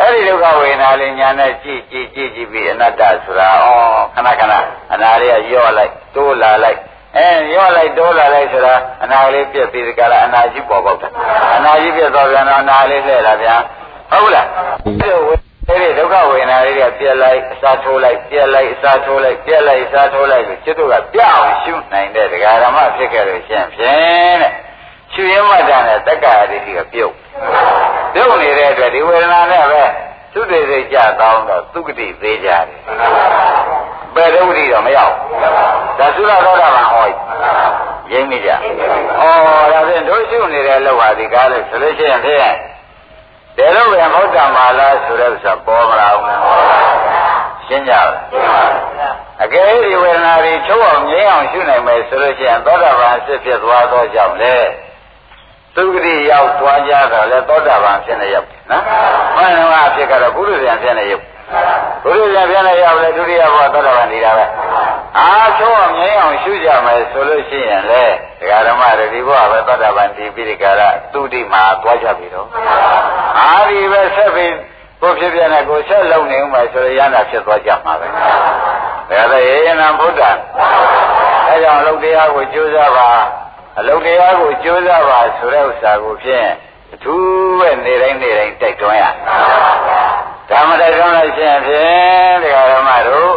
[0.00, 3.66] အဲ့ဒီဒုက္ခဝေဒနာလေးညာနဲ့ကြည့်ကြည့်ကြည့်ကြည့်ပြီးအနတ္တဆိုတာဩ
[4.14, 4.54] ခဏခဏ
[4.92, 6.78] အနာလေးကရော့လိုက်တိုးလာလိုက်
[7.16, 11.08] အဲရော့လိုက်တိုးလာလိုက်ဆိုတာအနာလေးပြက်ပြီးဒီကလာအနာကြီးပေါ်ပေါက်တာ
[11.56, 13.60] အနာကြီးပြက်သွားပြန်တော့အနာလေးလှည့်လာပြန်
[14.10, 14.46] ဟုတ်လား
[15.68, 24.52] အဲ့ဒီဒုက္ခဝေဒနာလေးတွေကပြက်လိုက်အစာထိုးလိုက်ပြက်လိုက်အစာထိုးလိုက်ပြက်လိုက်အစာထိုးလိုက်လို့จิตတို့ကပြအောင်ရှုနိုင်တဲ့ဒကာဓမ္မဖြစ်ခဲ့လို့ရှင်ဖြင့်တဲ့
[25.12, 27.12] ရှုရင်းမှတ်တာနဲ့တက္ကရာဒိဋ္ဌိကပြုတ်
[28.14, 29.82] ပြုတ်နေတဲ့အတွက်ဒီဝေဒနာနဲ့ပဲ
[30.34, 32.64] သုတေစိတ်ကြတောင်းတော့သုကတိသေးကြတယ်
[34.14, 35.14] ဘယ်ဒုက္ခတော့မရောက်
[35.98, 37.06] ဒါသုရသောတာပန်ဟော
[38.12, 38.54] ရင်းမိကြဩ
[39.72, 42.54] ဒါဖြင့်တို့ရှုနေတဲ့လောက်ပါဒီကားလို့ဆိုလို့ရှိရင်ဖြင့်
[43.56, 46.38] တယ်လို့ပဲဘုဒ္ဓမာလားဆိုတဲ့ဥစ္စာပေါ်မလာဘူး
[47.66, 48.08] ရှင်းကြလား
[49.44, 54.56] အကယ်ဒီဝေဒနာတွေချုပ်အောင်ငြိမ်းအောင်ရှုနိုင်မယ်ဆိုလို့ရှိရင်သောတာပန်အစ်ဖြစ်သွားသောကြောင့်လေ
[55.76, 58.82] သုဂတိရောက်သွားကြတော့လေသောတာပန်ဖြစ်နေရောက်နော်။
[59.36, 61.24] မှန်တော့အဖြစ်ကတော့ပုရိသံဖြစ်နေရောက်။
[62.02, 64.44] ပုရိသံဖြစ်နေရောက်လေဒုတိယဘောသောတာပန်နေတာပဲ။
[65.18, 68.04] အားချိုးအောင်ငြိမ်းအောင်ရှုကြမယ်ဆိုလို့ရှိရင်လေ
[68.40, 72.46] ဒကာဓမ္မတွေဒီဘောပဲသောတာပန်တည်ပြီးဒီကရသုတိမှာသွားကြပြီတော့။
[73.38, 74.54] အားဒီပဲဆက်ပြီး
[75.02, 78.08] ကိုဖြစ်ပြနေကိုဆက်လုံနေဦးမယ်ဆိုရရနာဖြစ်သွားကြမှာပဲ။
[79.10, 80.22] ဒါလည်းယေယနာဗုဒ္ဓ
[81.48, 83.08] အဲကြောင့်အလုတ်တရားကိုကြိုးစားပါ
[83.78, 86.48] အလုတ်တရားကိုကြိုးစားပါဆိုတဲ့ဥစ္စာကိုဖြင့်
[86.94, 89.04] အထူးပဲနေတိုင်းနေတိုင်းတိုက်တွန်းရ
[90.50, 93.32] ဓမ္မတိုက်တွန်းလို့ရှိရင်ဖြင့်တရားဓမ္မတို့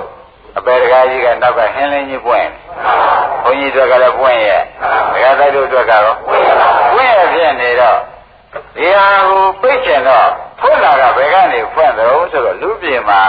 [0.57, 2.47] အပေတကားကြီးကနောက်ကဟင်းလင်းကြီးပွင့်
[3.43, 4.63] ဘုန်းကြီးတို့ကလည်းပွင့်ရဲ့
[5.13, 6.17] တရားတိုက်တို့အတွက်ကတော့
[6.93, 7.97] ပွင့်ရဲ့ဖြစ်နေတော့
[8.77, 10.27] ဒီဟာကိုပြည့်ချင်တော့
[10.59, 13.21] ဖွင့်လာကဘယ်ကနေဖွင့်တော့ဆိုတော့လူပြေမှာ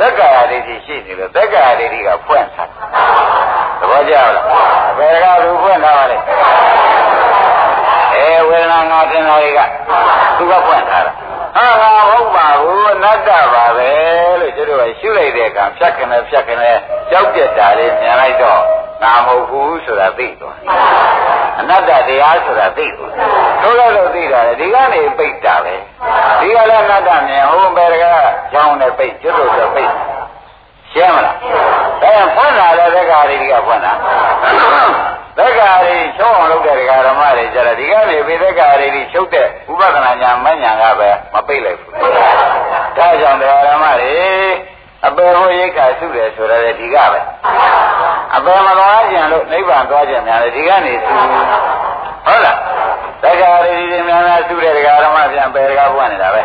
[0.00, 2.70] သက္ကာရဒိဋ္ဌိရှိနေလို့သက္ကာရဒိဋ္ဌိကဖွင့်ထား
[3.80, 4.30] သဘောကျလား
[4.98, 6.18] ဘယ်ကလူဖွင့်ထားပါလဲ
[8.14, 9.60] အဲဝေဒနာငါတင်တာတွေက
[10.36, 11.12] သူကဖွင့်ထားတာ
[11.56, 13.90] ဟာငါဟုတ်ပါဘူးအနတ္တပါပဲ
[14.40, 16.76] လို့ကျတို့ကရှုလိုက်တဲ့အခါဖြတ်ခနဲ့ဖြတ်ခနဲ့
[17.10, 18.62] ကြောက်ပြက်တာလေးမြင်လိုက်တော့
[19.02, 20.58] ငါမဟုတ်ဘူးဆိုတာသိသွား
[21.60, 23.12] အနတ္တတရားဆိုတာသိသွား
[23.62, 25.74] တို့လည်းလို့သိတာလေဒီကနေပိတ်တာပဲ
[26.40, 28.04] ဒီကလည်းအနတ္တမြင်ဟိုဘယ်က
[28.52, 29.92] ကြောင်းနဲ့ပိတ်ကျွတ်တို့ဆိုပိတ်
[30.92, 31.36] ရှင်းမလား
[32.02, 33.92] အဲဖွင့်လာတဲ့သက္ကာရီကဖွင့်တာ
[35.38, 41.92] သက္ကာရီချုပ်အောင်လုပ်တဲ့ဒကာဓမ္မတွေကြတော့ဒီကနေဘိသက္ကာရီကြီးချုပ်တဲ့ဥပဒနာညာမညာကပဲမပိတ်လိုက်ဘူး
[42.96, 44.16] ဒါကြောင့်ဒကာဓမ္မတွေ
[45.06, 47.20] အပေဟိုရိတ်ခါစုတယ်ဆိုတော့ဒီကပဲ
[48.34, 51.12] အပေမသွားကြံလို့နိဗ္ဗာန်သွားကြံများတယ်ဒီကနေစု
[52.26, 52.58] ဟုတ်လား
[53.22, 56.42] သက္ကာရီတွေများများစုတဲ့ဒကာဓမ္မပြန်ပေဒကာပွင့်နေတာပဲ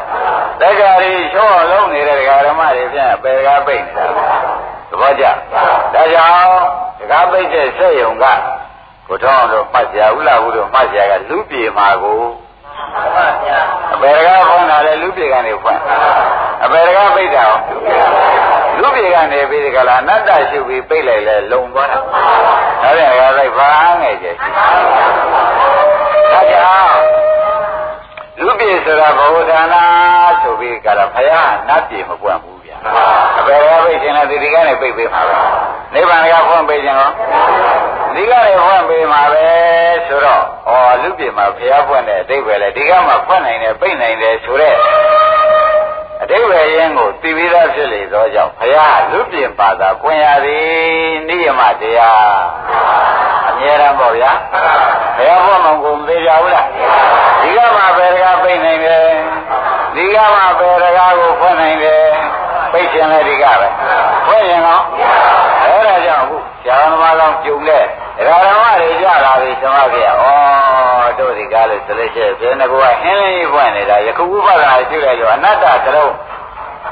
[0.61, 4.23] သက္ကာရီချောလုံးနေတဲ့ဒကာဓမ္မတွေပြန်ပေဒကာပိတ်နေတာပဲ
[4.89, 5.25] သဘောကျ
[5.93, 6.61] ဒါကြောင့်
[6.99, 8.25] ဒကာပိတ်တဲ့ဆက်ယုံက
[9.07, 12.21] ကိုထောင်းတို့မှတ်ကြဥလာဘူးတို့မှတ်ကြကလူပြေမှာကို
[13.93, 15.79] အပေဒကာဖွင့်တာလေလူပြေကနေဖွင့်
[16.63, 17.45] အပေဒကာပိတ်တာ
[18.81, 23.69] လူပြေကနေပြီးဒီကလာအနတ္တရှုပြီးပိတ်လိုက်လဲလုံသွားတာဒါပြန်ရလိုက်ဘာ
[24.01, 26.97] ငယ်ကျရှိဒါကြောင့်
[28.39, 29.83] လူပြေဆိုတာဘဝဒါနာ
[30.41, 32.77] ဆိုပြီးကြတာဖယားနတ်ပြေမပွင့်ဘူးဗျာ
[33.37, 35.35] အပေရပိတ်ခြင်းနဲ့ဒီကနေပိတ်ပေးမှာပဲ
[35.93, 37.11] နိဗ္ဗာန်ကဖွင့်ပေးခြင်းရော
[38.15, 39.47] ဒီကနေဖွင့်ပေးမှာပဲ
[40.07, 44.77] ဆိုတော့ဩလူပြေမှာဖယားဖွင့်တဲ့အတိတ်ပဲလေဒီကမှဖွင့်နိုင်တယ်ပိတ်နိုင်တယ်ဆိုတော့
[46.23, 50.65] အတိပ္ပယ်ရင်းကိုသိပြီးသားဖြစ်လေသောကြောင့်ဘုရားလူပြင်ပါသာကွင်ရသည်
[51.27, 52.35] နိယမတရား
[53.49, 54.31] အမြဲတမ်းပေါ့ဗျာ
[55.17, 56.67] ဘုရားဘောမောင်ကိုမသေးကြဘူးလား
[57.41, 59.05] ဒီကမှဘယ်တကားပြိနိုင်တယ်
[59.95, 62.03] ဒီကမှဘယ်တကားကိုဖွင့်နိုင်တယ်
[62.71, 63.67] ပြိရှင်လည်းဒီကပဲ
[64.25, 64.83] ဖွင့်ရင်တော့
[65.65, 67.83] အဲဒါကြောင့်အခုဇာသမားကောင်ပြုံတဲ့
[68.17, 70.23] ဒကာဓမ္မတွေကြလာပြီသမဂေဩ
[71.19, 76.13] တို့ဒီကားလို့ဆိုလို့ရှိရင်ဘယ်နှကူကဟင်းလင်းကြီးပွင့်နေတာယခုဥပဒါရှိလိုက်တော့အနတ္တသလုံး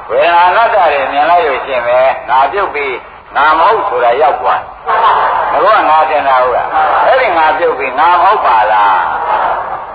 [0.09, 1.99] ဝေဒနာအနတ္တတွေမြင်လိုက်လို့ရှိရင်ပဲ
[2.29, 2.95] ငါပြုတ်ပြီး
[3.35, 6.67] ငါမဟုတ်ဆိုတာရောက်သွားတယ်ဘုရားငါတင်တာဟုတ်လား
[7.05, 8.99] အဲ့ဒီငါပြုတ်ပြီးငါမဟုတ်ပါလား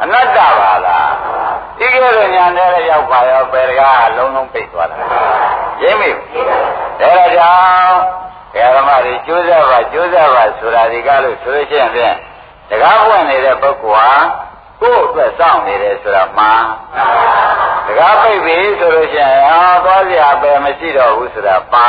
[0.03, 1.11] အနတ္တပါလား
[1.79, 4.97] ဒီကဲတော့ညာနဲ့ရောက်ပါရောဘယ်တကားလုံးလုံးပိတ်သွားတာ
[5.83, 6.19] ရင်းမိဒါ
[7.01, 8.36] ကြောင့်ဓမ္မ
[9.07, 12.15] တွေကျိုးစားပါကျိုးစားပါဆိုတာဒီကားလို့ဆိုလို့ရှိရင်ဖြင့်
[12.71, 14.11] တကားပွင့်နေတဲ့ပုဂ္ဂိုလ်ဟာ
[14.81, 16.65] ကိုယ့်အတွက်စောင့်နေတယ်ဆိုတာမှန်
[17.87, 21.89] တကားပိတ်ပြီဆိုလို့ရှိရင်ဟာသွားစရာပဲမရှိတော့ဘူးဆိုတာပါ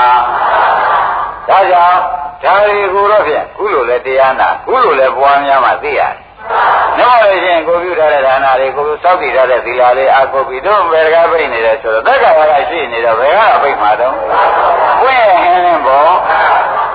[1.47, 1.99] ဒါကြောင့်
[2.43, 6.13] ဒါတွေကိုတော့ဖြင့်ခုလိုလဲတရားနာခုလိုလဲပွားများမှသိရတယ်။
[6.99, 14.13] နောက်လို့ရှိရင်ကိုပြုထားတဲ့ဒါနာတွေကိုစောင့်တည်ထားတဲ့သီလလေးအကုပြီးတော့ဘယ်တကားပိတ်နေတယ်ဆိုတော့သက်္ကာရကရှိနေတော့ဘယ်ကတော့ပိတ်မှာတော့
[15.01, 16.13] ပွင့်ဟင်းလင်းပေါ့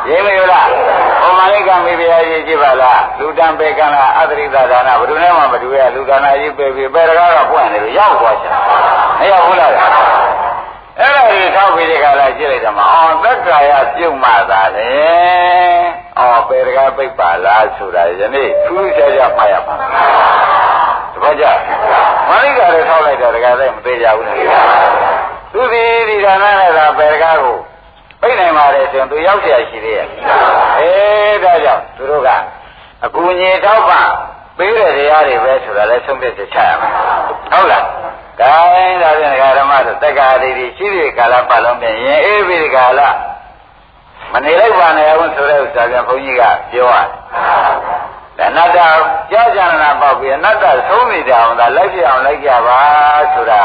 [0.08, 0.68] ရင်းမရလား
[1.20, 8.52] ဟောမလိကမေဘုရားကြီးကြည့်ပါလားလူတံပေကံလားအတရိသဒါနာဘယ်သူနဲ့မှမတူရလူဒါနာကြီးပဲပြီဘယ်တကားတော့ပွင့်နေလို့ရောက်သွားချင်
[9.18, 14.92] မရောက်ဘူးလားအဲ့ဒါကြီးထောက်ပြီးဒီကလာကြည့်လိုက်တော့မအောင်သက်္ကာယပြုတ်မှသာလေ
[16.18, 19.78] အော်ပေရကပိတ်ပါလားဆိုတာယနေ့ထူးခြားခြားမှတ်ရပါတ
[21.22, 21.46] ပည့်ကြ
[22.28, 24.44] မလိကလည်းထောက်လိုက်တော့တကယ်လည်းမသေးကြဘူးလေ
[25.52, 27.56] သူဒီဒီဒါနနဲ့သာပေရကကို
[28.21, 30.07] ပိတ်နိုင်ပါတယ်ဆိုရင်သူရောက်เสียရှိသေးရဲ့
[30.79, 32.29] အေးဒါကြောင့်သူတို့က
[33.05, 34.07] အကူအညီထောက်ပံ့
[34.57, 36.91] ပေးတဲ့တရားတွေပဲဆိုတာလည်းဆုံးဖြတ်ချက်ချရမယ်
[37.51, 37.83] ဟုတ်လား
[38.41, 43.01] ဒါရင်ဒါဖြင့်ဓမ္မတို့တက္ကာရီတွေရှိတဲ့ကာလပတ်လုံးပြင်ရင်အေးပြီကာလ
[44.33, 46.95] မနေလိုက်ပါနဲ့အောင်ဆိုတဲ့ဥစ္စာပြန်ဘုန်းကြီးကပြောရ
[48.37, 48.79] တယ်အနတ္တ
[49.31, 52.79] ကြောကြနာပေါက်ပြီးအနတ္တဆုံးနေကြအောင်ဒါလိုက်ပြအောင်လိုက်ကြပါ
[53.33, 53.61] ဆိုတာ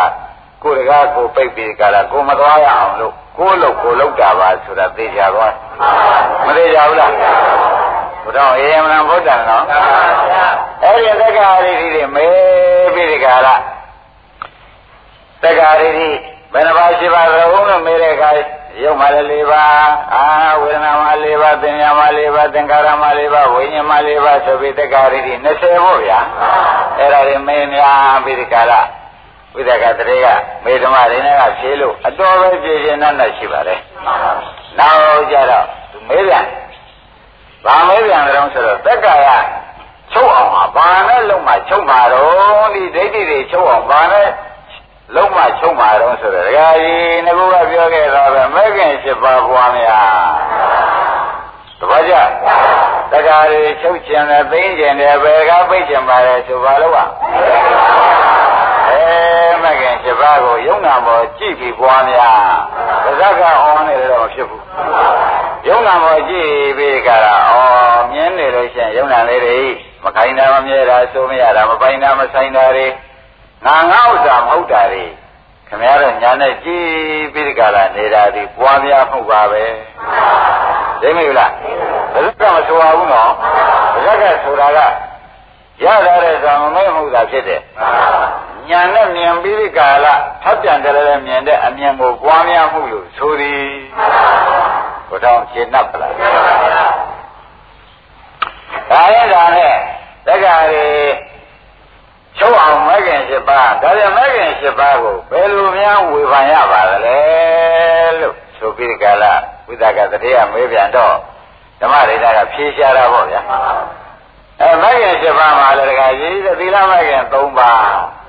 [0.62, 5.53] ကိုယ်တကားကိုပိတ်ပြီးကြလားကိုမသွားရအောင်လို့ ကိုယ်လို့ကိုလောက်တာပါဆိုတာသိကြသွား
[6.45, 7.11] မသိကြဘူးလား
[8.23, 9.63] ဘုရားအေယမလံဗုဒ္ဓံနော်
[10.83, 13.55] အဲ့ဒီသက္ကာရိတိတွေမေးပြီးဒီကလာ
[15.43, 16.09] သက္ကာရိတိ
[16.53, 18.29] ဘယ်နှပါးရှိပါသလဲဘုန်းလို့မေးတဲ့အခါ
[18.83, 20.25] ရုပ်မှလည်း၄ပါးအာ
[20.61, 26.19] ဝေဒနာမှ၄ပါးသင်ညာမှ၄ပါးသင်္ခါရမှ၄ပါးဝိညာဉ်မှ၄ပါးဆိုပြီးသက္ကာရိတိ20ပေါ့ဗျာ
[26.97, 28.81] အဲ့ဒါတွေမေးများပြီးဒီကလာ
[29.55, 30.27] ဝိသကတရေက
[30.63, 33.79] မေဓမ္မတွေနဲ့ကဖြေလို့အတော်ပဲဖြေခြင်းနဲ့နဲ့ရှိပါတယ်။
[34.79, 36.45] နောက်ကြတော့သူမေးပြန်။
[37.65, 39.29] ဘာမေးပြန်ကြတော့ဆိုတော့သက်ကာယ
[40.13, 44.29] ချုပ်အောင်ဟာဘာနဲ့လုံးမှချုပ်မှာတော့ဒီဒိဋ္ဌိတွေချုပ်အောင်ဘာနဲ့
[45.15, 50.37] လုံးမှချုပ်မှာတော့ဆိုတော့ဒကာကြီးငကူကပြောခဲ့တော့ပဲမဲခင်၈ပါးပွားများ။
[51.79, 52.13] တပည့်ကြ
[53.11, 53.37] တက္ကရာ
[53.81, 56.93] ချုပ်ကျင်တယ်သိကျင်တယ်ဘယ်ကပိတ်ကျင်ပါလဲဆိုပါလို့
[58.97, 62.37] ပါအဲမကင်7ပါးကိုယုံနာပေါ်ကြည့်ပြီးပွားများ
[63.03, 64.63] ပါဇက်ကအောင်းနေတော့မဖြစ်ဘူး
[65.67, 67.53] ယုံနာပေါ်ကြည့်ပြီးကြတာဩ
[68.11, 69.57] မြင်နေလို့ရှိရင်ယုံနာလေးတွေ
[70.03, 72.87] မခိုင်းတာမမြဲတာစိုးမရတာမပိုင်တာမဆိုင်တာတွေ
[73.65, 75.03] ငါငါဥစ္စာမဟုတ်တာတွေ
[75.67, 76.89] ခင်ဗျားတို့ညာနဲ့ကြည့်
[77.33, 79.63] ပြီးကြလာနေတာဒီပွားများမှုပါပဲ
[81.01, 81.53] သိမိလား
[82.13, 83.31] ဘယ်ကမဆိုပါဘူးနော်
[84.05, 84.79] ဘယ်ကဆိုတာက
[85.83, 87.61] ရတာတဲ့ဇာမမဲမှုသာဖြစ်တယ်
[88.69, 90.07] ညာနဲ့မြင်ပြီးဒီကာလ
[90.43, 93.67] ထပ်ပြန်ကြလည်းမြင်တဲ့အမြင်ကိုပွားများမှုလို့ဆိုသည်
[95.09, 96.13] ဘုရားရှင်း납ပလား
[98.91, 99.73] ဒါရဲ့ဒါနဲ့
[100.27, 100.87] တက္ကရီ
[102.37, 107.17] ချုပ်အောင်မဲခင်၈ပါးဒါပြန်မဲခင်၈ပါးကိုဘယ်လိုများဝေဖန်ရပါသလဲ
[108.19, 109.23] လို့ဆိုပြီးဒီကာလ
[109.67, 111.15] ဝိသကတတိယမေးပြန်တော့
[111.81, 113.41] ဓမ္မရိဒကဖြေရှားတာပေါ့ဗျာ
[114.61, 118.26] အဲမဲခင်၈ပါးမှာလည်းတကကြီးသီလမဲခင်၃ပါးသ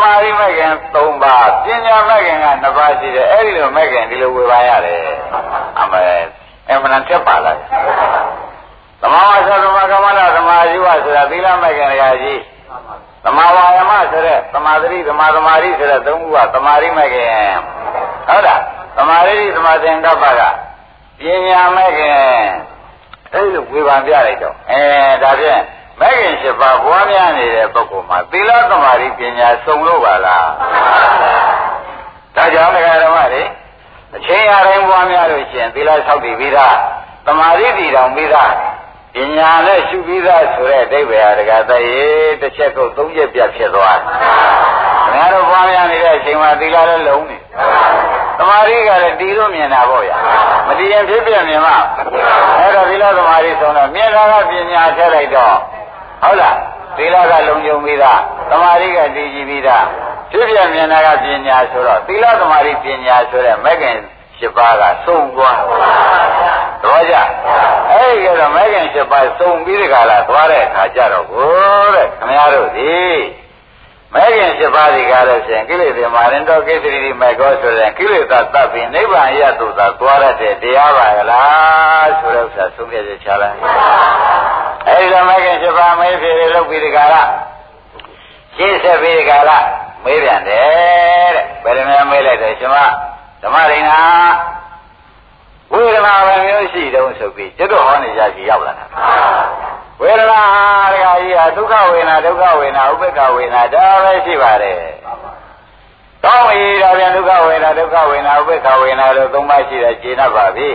[0.00, 5.00] မာဓိမဲ့ခင်၃ပါးပညာမဲ့ခင်က2ပါးရှိတယ်အဲ့ဒီလိုမဲ့ခင်ဒီလိုဝေဖန်ရတယ်
[5.80, 6.04] အမေ
[6.70, 7.56] အမှန်တက်ပါလား
[9.02, 12.40] သမာဝါစာသမာကမ္မနာသမာဓိဝဆိုတာသီလမဲ့ခင်တကကြီး
[13.24, 17.30] သမာဝါယမဆိုတဲ့သမာဓိသမာသမာဓိဆိုတဲ့သုံးခုကသမာဓိမဲ့ခင်
[18.28, 18.60] ဟုတ်လား
[18.96, 20.42] သမာဓိသမာသင်္ကပ္ပက
[21.20, 22.18] ပညာမဲ့ခင်
[23.32, 24.82] အဲ့လိုဝေဖန်ပြလိုက်တော့အဲ
[25.22, 25.62] ဒါဖြင့်
[26.00, 30.48] မဂ်ခင်7ပါးပွားများနေတဲ့ပုဂ္ဂိုလ်မှာသီလသမာဓိပညာစုံလို့ပါလား
[32.36, 33.42] ဒါကြောင့်ဓမ္မတွေ
[34.16, 36.76] အချိန်အတိုင်းပွားများလို့ရှိရင်သီလဆောက်တည်ပြီးသား
[37.26, 38.52] သမာဓိတည်တော်ပြီးသား
[39.14, 44.06] ပညာနဲ့ရှုပြီးသားဆိုတဲ့အဓိပ္ပာယ်ဟာတကယ်တည်းတစ်ချက်ကုတ်သုံးချက်ပြတ်ဖြစ်သွားတယ်
[45.06, 47.36] ခင်ဗျားတို့ပွားများနေတဲ့အချိန်မှာသီလလည်းလုံးနေ
[48.38, 50.16] သမာဓိကလည်းတည်လို့မြင်တာပေါ့ဗျာ
[50.66, 51.76] မတည်ရင်ဖြစ်ပြမြင်မှာ
[52.58, 55.56] အဲ့တော့သီလသမာဓိဆုံးတော့မြင်တာကပညာထည့်လိုက်တော့
[56.22, 56.56] ဟုတ်လား
[56.96, 59.86] သီလကလုံခြုံပြီးသားသမာဓိကတည်ကြည်ပြီးသား
[60.30, 63.96] ဖြစ်ပြမြင်တာကပညာဆိုတော့သီလသမာဓိပညာဆိုတဲ့မဂ္ဂင်
[64.40, 65.60] ၈ပါးကစုံသွား
[66.84, 67.14] တော့ကြ
[67.90, 72.94] အဲ့ဒီကတော့မဂ္ဂင်၈ပါးစုံပြီးဒီကလာသွားတဲ့အခါကျတော့ကိုတဲ့ခမရတို့ဒီ
[74.14, 83.56] မဲခင်7ပါးဒီကားလို့ရှိရင်ကိလေသာမာရင်တော့ကိစ္စရီမေကောဆိုတဲ့ကိလေသာတတ်ပြီးနိဗ္ဗာန်ရသုသာသွားရတဲ့တရားပါကလားဆိုတဲ့ဥစ္စာသုံးပြချက်ချလိုက်
[84.88, 87.30] အဲဒီတော့မဲခင်7ပါးမဲဖြေလို့ပြီးဒီကားလား
[88.56, 89.66] ရှင်းဆက်ပြီးဒီကားလား
[90.04, 92.76] မေးပြန်တယ်တဲ့ဘယ်လိုများမေးလိုက်တယ်ရှင်မ
[93.42, 93.98] ဓမ္မရိနာ
[95.72, 98.84] ဝေဒနာပဲမျိုးရှိတုံးဆိုပြီးကျွတ်တော်ဟောနေကြစီရောက်လာတာ
[100.00, 100.42] ဝေဒနာ
[100.92, 104.78] တခါကြီးဟာဒုက္ခဝေဒနာဒုက္ခဝေဒနာဥပေက္ခဝေဒနာဒါပဲရှိပါတယ်။
[106.24, 110.68] ကောင်းပြီဒါပြန်ဒုက္ခဝေဒနာဒုက္ခဝေဒနာဥပေက္ခဝေဒနာတို့သုံးပါးရှိတဲ့ခြေနှပ်ပါပြီ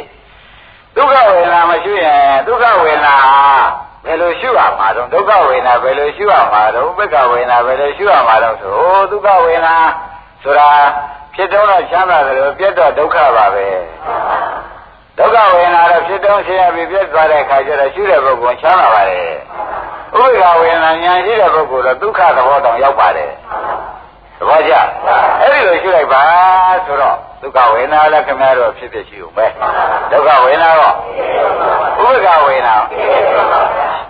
[0.96, 3.16] ။ဒုက္ခဝေဒနာမရှိရင်ဒုက္ခဝေဒနာ
[4.06, 9.76] ဘယ်လိုရှုရမှာတော့ဒုက္ခဝေဒနာဘယ်လိုရှုရမှာတော့ဥပေက္ခဝေဒနာဘယ်လိုရှုရမှာတော့ဆိုအိုဒုက္ခဝေဒနာ
[10.44, 10.70] ဆိုတာ
[11.36, 13.68] ဖြစ်တော့ချမ်းသာတယ်လို့ပြတ်တော့ဒုက္ခပါပဲ။
[15.18, 19.28] ဒုက္ခဝေဒနာတော့ဖြစ်တော့ဆင်းရဲပြီးပြတ်သွားတဲ့အခါကျတော့ရှုတဲ့ပုဂ္ဂိုလ်ချမ်းသာပါတယ်
[20.16, 23.32] ဥပေက္ခဝေဒနာဉာဏ်ရှိတဲ့ပုဂ္ဂိုလ်တော့ဒုက္ခသဘောတောင်ရောက်ပါတယ်
[24.40, 24.74] သဘောကျ
[25.40, 26.24] အဲ့ဒီလိုရှုလိုက်ပါ
[26.86, 29.52] ဆိုတော့ဒုက္ခဝေဒနာလည်းခင်ဗျားတို့ဖြစ်ဖြစ်ရှိဦးမယ်
[30.12, 30.96] ဒုက္ခဝေဒနာတော့
[32.00, 32.76] ဥပေက္ခဝေဒနာ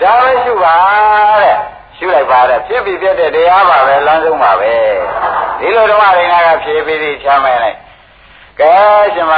[0.02, 0.76] ဒါပဲရှုပါ
[1.42, 1.56] တဲ့
[1.98, 4.74] ရှုလိုက်ပါတဲ့ဖြစ်ပြီးပြတဲ့တရားပါပဲလမ်းဆုံးပါပဲ
[5.60, 7.78] ဒီလိုဓမ္မရိနာကဖြေပြီးပြီးချမ်းမယ်လိုက်
[8.60, 8.74] ကဲ
[9.16, 9.34] ရှင်မ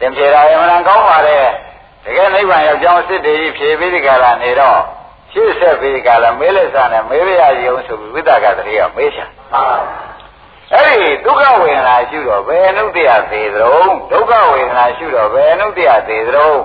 [0.00, 1.38] တင်ပြေတာရမန်ကောင်းပါလေ
[2.04, 4.80] တကယ်နိဗ္ဗာန်ရောက်ကြောင်းစစ်တည်းဖြေပြီးဒီကလာနေတော့
[5.32, 9.28] ရှေ့ဆက်ပြီးကလာမေးလက်စားနဲ့မေးရရုံဆိုပြီးဝိသကတည်းကမေးချင်
[10.72, 16.58] အဲ့ဒီဒုက္ခဝေဒနာရှုတော့ဘယ်နုတ္တရသေးသလုံးဒုက္ခဝေဒနာရှုတော့ဘယ်နုတ္တရသေးသလုံး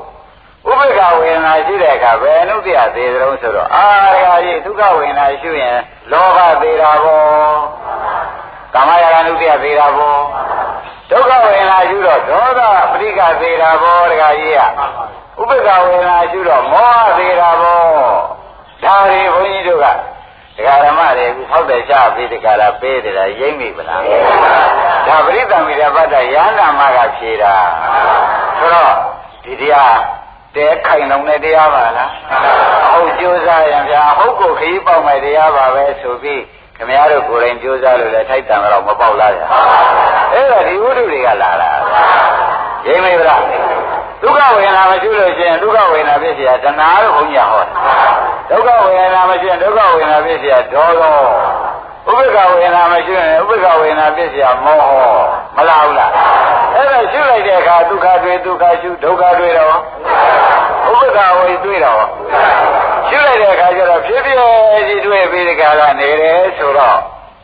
[0.70, 3.86] ဥပိ္ပခဝေဒနာရှိတဲ့အခါဘယ်နုတ္တရသေးသလုံးဆိုတော့အာ
[4.24, 5.78] ရဂကြီးဒုက္ခဝေဒနာရှုရင်
[6.12, 7.60] လောဘသေးတာပေါ့
[8.74, 10.22] ကာမရာဂနုတ္တရသေးတာပေါ့
[11.10, 12.62] ဒုက္ခဝေဒနာရှုတော့ဒေါသ
[12.92, 14.60] ပရိကသေးတာပေါ့တခါကြီးက
[15.40, 17.84] ဥပိ္ပခဝေဒနာရှုတော့မောဟသေးတာပေါ့
[18.84, 19.88] ဒါတွေဘုန်းကြီးတို့က
[20.58, 24.02] ဒကာဓမ္မတွေဟောက်တယ်ချပြီးဒကာလာပေးတယ်လားရိမ့်မိပလား
[25.08, 27.54] ဒါပရိသမိရပတ္တရဟန္တာမကဖြေတာ
[28.58, 28.94] ဆိုတော့
[29.44, 29.96] ဒီတရား
[30.56, 32.12] တဲခိုင်လုံးတဲ့တရားပါလား
[32.92, 36.42] ဟုတ်ကြိုးစားရင်ဗျာဟုတ်ကိုခရီးပေါက်မဲ့တရားပါပဲဆိုပြီး
[36.81, 39.47] ခမည်းတော်ကိုယ်တိုင်ကြိုးစားလို့လည်းထိုက်တံတော့မပေါက်လားဗျာ
[40.33, 41.71] အဲ့ဒါဒီဝိတုတွေကလာတာ
[42.87, 43.43] ရိမ့်မိပလား
[44.23, 47.65] ဒုက္ခဝေဒနာမရှိလို့ရှိရင်ဒုက္ခဝေဒနာဖြစ်เสียတဏှာလို့ဘုန်းကြီးဟော
[48.51, 51.17] ဒုက္ခဝေဒနာမရှိရင်ဒုက္ခဝေဒနာဖြစ်เสียဒေါသော
[52.09, 55.01] ဥပိ္ပခဝေဒနာမရှိရင်ဥပိ္ပခဝေဒနာဖြစ်เสียမောဟ
[55.57, 56.11] မလားဘူးလား
[56.75, 59.75] အဲ့ဒါရှုလိုက်တဲ့အခါဒုက္ခတွေဒုက္ခရှုဒုက္ခတွေတော့
[60.89, 62.13] ဥပိ္ပခဝေတွေ့တော့ရှု
[63.32, 64.38] လိုက်တဲ့အခါကျတော့ဖြစ်ဖြစ်
[64.88, 66.98] ကြီးတွေ့ပြီးဒီကလာနေတယ်ဆိုတော့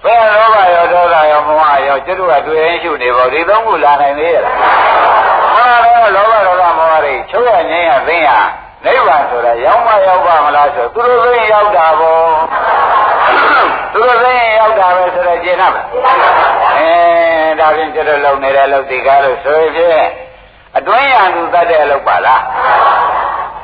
[0.03, 4.55] ဘယ်လောဘရောဒေါသရောမောဟရောကျွတ်ကတွေ့ရင်ရှုနေပေါ့ဒီသုံးခုလာနိုင်သေးရဲ့လား
[5.55, 8.29] မှန်တယ်လောဘဒေါသမောဟတွေချုပ်ရငြိမ်းရသိရ
[8.85, 12.29] နိဗ္ဗာန်ဆိုတာရောက်မရောက်ပါမလားဆိုသူတို့သိရင်ရောက်တာပေါ့
[13.93, 15.73] သူတို့သိရင်ရောက်တာပဲဆိုတော့ကျင်တော့
[16.77, 16.91] အဲ
[17.59, 20.05] ဒါဖြင့်ကျွတ်လုံနေတဲ့အလုပ်ဒီကားလို့ဆိုရင်
[20.77, 22.41] အတွင်းရန်သူတတ်တဲ့အလုပ်ပါလား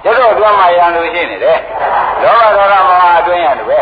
[0.05, 1.59] ကျတော့အတွင်းမှာရန်သူရှိနေတယ်
[2.23, 3.79] လောဘဒေါသမောဟအတွင်းရန်သူပဲ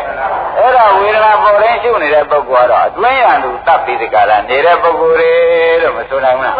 [0.58, 5.32] အဲ့ဒါဝေဒနာပေါ်တိုင်းရှုနေတဲ့ပုဂ္ဂိုလ်ကတော့အတွင်းရန်သူတတ်ပြီးဒီကလာနေတဲ့ပုဂ္ဂိုလ်တွေ
[5.82, 6.56] လို့မဆိုနိုင်ဘူးလား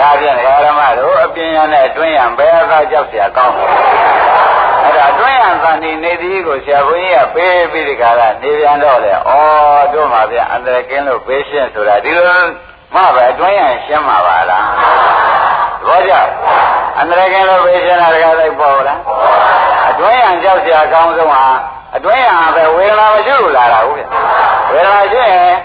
[0.00, 3.70] ဒါဖြင့်ဓမ္မတို့အပြင်ရန်နဲ့အတွင်းရန်ဘယ်အခါကြောက်เสียကောင်းအဲ့
[4.96, 9.18] ဒါအတွင်းရန်သန်ဒီနေသည်ကိုဆရာဘုန်းကြီးကပေးပြီးဒီကလာနေပြန်တော့လေဩ
[9.92, 12.42] တို့မှာဗျအန္တရာယ်ကင်းလို့ပေးရှင်းဆိုတာဒီလို
[12.94, 14.66] မှပဲအတွင်းရန်ရှင်းမှာပါလား
[15.81, 16.13] သဘောကျ
[16.97, 18.99] အန္တရာယ်ကင်းလို့ဘေးရှင်တာတကားလိုက်ပေါ်လား
[19.89, 21.43] အတွင်းရန်ကြောက်စရာအကောင်းဆုံးဟာ
[21.95, 24.05] အတွင်းရန်ပဲဝေဒနာမရှိလို့လာတာဟုတ်ဗျ
[24.71, 25.55] ဝေဒနာရှိရင်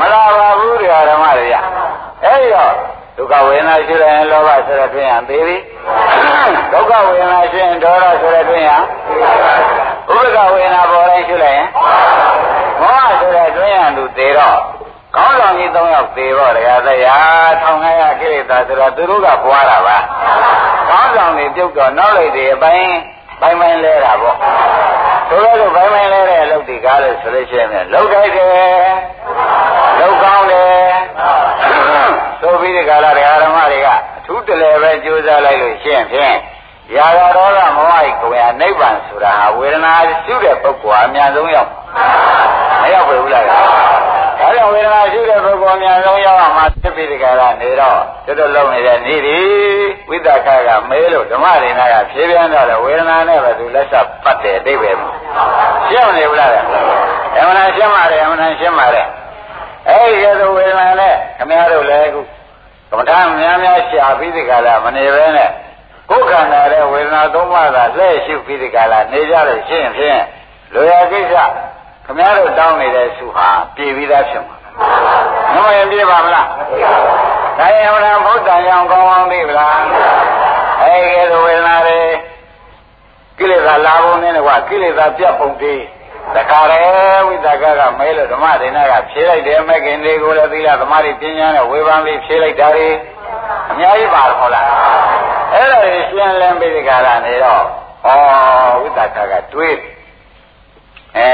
[0.00, 1.56] မလာပါဘူးတရားဓမ္မတွေရ
[2.24, 2.72] အဲ့ဒီတော့
[3.16, 5.56] ဒုက္ခဝေဒနာရှိရင်လောဘဆိုတဲ့တွင်းရန်သေးပြီ
[6.72, 8.82] ဒုက္ခဝေဒနာရှိရင်ဒေါသဆိုတဲ့တွင်းရန်
[10.10, 11.68] ဥပ္ပကဝေဒနာပေါ်တိုင်းရှိလိုက်ရင်
[12.82, 14.58] မောဟဆိုတဲ့တွင်းရန်သူသေးတော့
[15.16, 19.96] ကောင်းဆောင်ကြီး၃ယောက်သေးတော့တရားတရားထောင်ခိုင်းရကိလေသာဆိုတော့သူတို့ကပွားတာပါ
[20.88, 22.92] ကောင်းဆောင်တွေပြုတ်တော့နောက်လိုက်တွေအပိုင်း
[23.40, 24.36] ပိုင်းပိုင်းလဲတာပေါ့
[25.30, 28.48] တို့လည်းပိုင်းပိုင်းလဲတဲ့အလုပ်တွေကားလို့ဆိုလို့ရှိရင်လောက်တိုက်တယ်
[30.00, 30.92] လောက်ကောင်းတယ်
[32.40, 33.96] ဆိုပြီးဒီကာလတရားဓမ္မတွေကအ
[34.26, 36.36] ထူးတလဲပဲကြိုးစားလိုက်လို့ရှိရင်ဖြင့်
[36.96, 39.92] ရာဂဒေါသမောဟိကိုယ်ဟာနိဗ္ဗာန်ဆိုတာဟာဝေဒနာ
[40.24, 41.70] ရှုတဲ့ပုဂ္ဂိုလ်အများဆုံးရောက်
[42.82, 43.44] နိရောက်ပြီဘူးလား
[44.38, 49.38] ဒါကြောင့်ဝေဒနာရှိတဲ့ပုဂ္ဂိုလ်များလုံးရောက်အောင်မှသိပြီးဒီကရနေတော့တွတ်လုံးနေတဲ့နေဒီ
[50.08, 54.90] ဝိတ္တခကမဲလို့ဓမ္မရိနာကဖြေးပြန်တော့လေဝေဒနာနဲ့ပဲသူလက်ဆက်ပတ်တယ်အတိတ်ပဲ
[55.88, 56.54] ရှင်းမနေဘူးလားအ
[57.46, 59.06] မှန်ရှင်းပါတယ်အမှန်ရှင်းပါတယ်
[59.88, 62.20] အဲ့ဒီကဲဆိုဝေဒနာနဲ့ခမရတို့လည်းအခု
[62.90, 65.50] ကမ္မထာများများရှာပြီးဒီကရမနေပဲနဲ့
[66.10, 70.20] ကိုယ်ခန္ဓာရဲ့ဝေဒနာသုံးပါးသာလှည့်ရှုပြီးဒီကလာနေကြလို့ရှင်းဖြင့်
[70.74, 71.34] လိုရာကိစ္စ
[72.08, 74.56] ခမည်းတော်တောင်းနေတဲ့စုဟာပြည်ပြီးသားဖြစ်မှာ
[75.54, 76.46] မမရင်ပြေပါမလား
[77.58, 79.80] ဒါရင်အမှန်ဘုဒ္ဓံရောင်ကောင်းကောင်းသိပလား
[80.82, 82.00] အဲဒီကဲဝေဒနာတွေ
[83.38, 85.84] ကိလေသာလာပုံနဲ့ကွာကိလေသာပြတ်ပုံတည်း
[86.34, 86.80] တခါလေ
[87.26, 92.88] ဝိသကကမဲလို့ဓမ္မဒေနာကဖြေလိုက်တယ်မဲ့ခင်တွေကိုလည်းသီလသမာဓိပညာနဲ့ဝေဘာလေးဖြေလိုက်တာတွေ
[93.70, 94.66] အများကြီးပါဟုတ်လား
[95.54, 97.62] အဲ့ဒါကိုရှင်းလင်းပြီးဒီကရနေတော့
[98.06, 98.08] ဩ
[98.80, 99.76] ဝိသကကတွေး
[101.16, 101.30] အဲ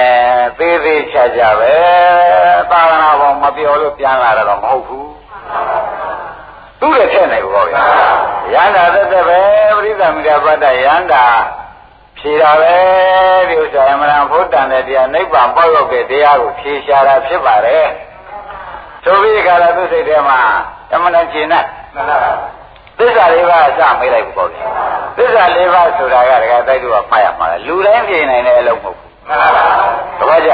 [0.59, 1.73] သေးသေးချာချာပဲ
[2.71, 5.11] သာသနာပေါ်မပြောလို့ပြန်လာတော့မဟုတ်ဘူး
[6.81, 7.85] သူ့ရဲ့ထက်နေဘောဗျာ
[8.53, 9.41] ရန္တာသက်သက်ပဲ
[9.77, 11.25] ပရိသမီရပတ္တရန္တာ
[12.19, 12.77] ဖြေတာပဲ
[13.49, 17.87] ဒီဥစ္စာအမှန်ဘုဒ္ဓံတဲ့တရားနိဗ္ဗာန်ပေါရောက်တဲ့တရားကိုဖြေရှာတာဖြစ်ပါတယ်
[19.05, 20.41] ဆိုပြီးခါလာသူစိတ်ထဲမှာ
[20.93, 21.65] အမှန်တန်ရှင်းတဲ့
[22.99, 24.67] သစ္စာလေးပါးအစမေးလိုက်ပေါ့ဗျာ
[25.17, 29.64] သစ္စာလေးပါးဆိုတာကတကယ်တိုက်တူကဖတ်ရမှာလူတိုင်းပြင်နိုင်တဲ့အလုပ်မဟုတ်ဘူးတပည့်
[30.47, 30.53] ကြ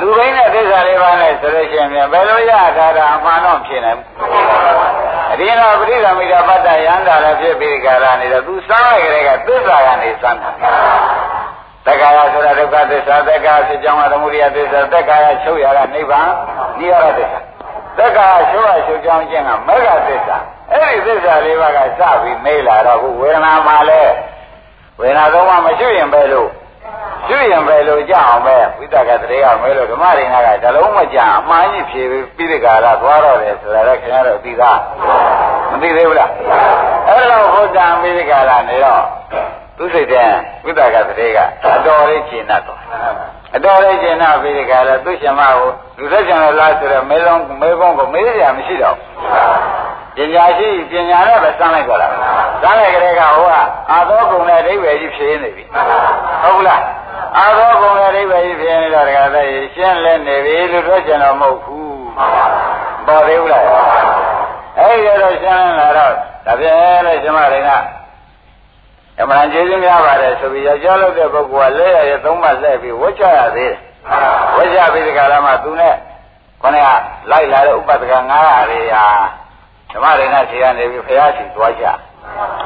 [0.00, 4.00] လူတိုင်းနဲ့သစ္စာလေးပါးနဲ့ဆိုလို့ရှိရင်ဘယ်လိုရတာတာအမှန်တော့ဖြစ်နိုင်
[5.32, 10.50] အဒီတော့ပရိသမီတာပတ္တယန္တာလည်းဖြစ်ပြီးကြတာနေတော့သူစမ်းလိုက်ကြတဲ့ကသစ္စာကနေစမ်းတာ
[11.86, 16.28] တက္ကာယဆိုတာဒုက္ခသစ္စာတက္ကာဖြစ်ကြောင်းကသမုဒိယသစ္စာတက္ကာယချုပ်ရတာနိဗ္ဗာန်
[16.78, 17.38] နိရောဓသစ္စာ
[17.98, 20.36] တက္ကာချုပ်ရချုပ်ကြောင်းခြင်းကမေဃသစ္စာ
[20.72, 24.02] အဲ့ဒီသစ္စာလေးပါးကစပြီးမေးလာတော့ခုဝေဒနာမှာလဲ
[25.00, 26.48] ဝေဒနာတော့မရှိရင်ပဲလို့
[27.28, 34.78] ရှိရင်ပဲလို့ကြအောင်ပဲဝိတကတရေကမဲလို့ဓမ္မရိနာကဓလုံးမကြအမှားကြီးဖြေပြီးဒီကရာသွားတော့တယ်ဆိုတာလည်းခင်ဗျားတို့သိသား
[35.70, 36.30] မသိသေးဘူးလား
[37.08, 39.02] အဲ့လိုဟုတ်တာပြီးဒီကရာနေတော့
[39.76, 40.28] သူစိတ်တဲ့
[40.64, 41.38] ဝိတကတရေက
[41.76, 42.80] အတော်လေးရှင်းတတ်တော့
[43.56, 45.68] အတော်လေးရှင်းတတ်ပြီးဒီကရာသူရှင်မကို
[45.98, 48.96] လူသက်ရှင်လို့လားဆိုတော့မဲလုံးမဲကုန်းကိုမေးရမရှိတော့
[50.16, 52.08] ပညာရှိပညာနဲ့ပဲစမ်းလိုက်ကြတာ
[52.62, 53.54] စမ်းလိုက်ကြတဲ့ကဟိုက
[53.90, 55.64] အာသောကုံနဲ့အဓိပ္ပာယ်ကြီးဖြေနေပြီ
[56.42, 56.82] ဟုတ်လား
[57.38, 62.04] အာသောကုံရဲ့အိဗယ်ကြီးဖြစ်နေတော့တခါတည်းရှင်းလဲနေပြီလို့ပြောချင်တော့မဟုတ်ဘူး
[63.06, 63.62] ပေါ်သေးဘူးလား
[64.78, 66.12] အဲ့ဒီတော့ရှင်းလာတော့
[66.46, 67.70] ဒါဖြင့်လေရှင်မရိက
[69.20, 73.76] အမှန်ကျေးဇူးများပါတယ်ဆိုပြီးယောက်ျားလုပ်တဲ့ပုဂ္ဂိုလ်ကလက်ရရဲ့သုံးမှလက်ပြီးဝှချရသေးတယ်
[74.56, 75.94] ဝှချပြီးဒီကရမှာသူနဲ့
[76.62, 76.88] ခொနဲ့က
[77.30, 78.12] လိုက်လာတဲ့ဥပဒက
[78.42, 79.06] 900တွေဟာ
[79.94, 81.84] ဓမ္မရိဏခြေကနေပြီးဖရာရှိသွားကြ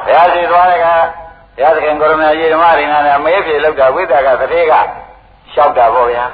[0.05, 0.95] ဖရာရှိသွားတဲ့ကဘု
[1.61, 6.25] ရားသခင်ကိုရမကြီးဓမ္မရိနာနဲ့အမေးဖြေလောက်တာဝိသကသတိကလျှောက်တာပေါ့ဗျာ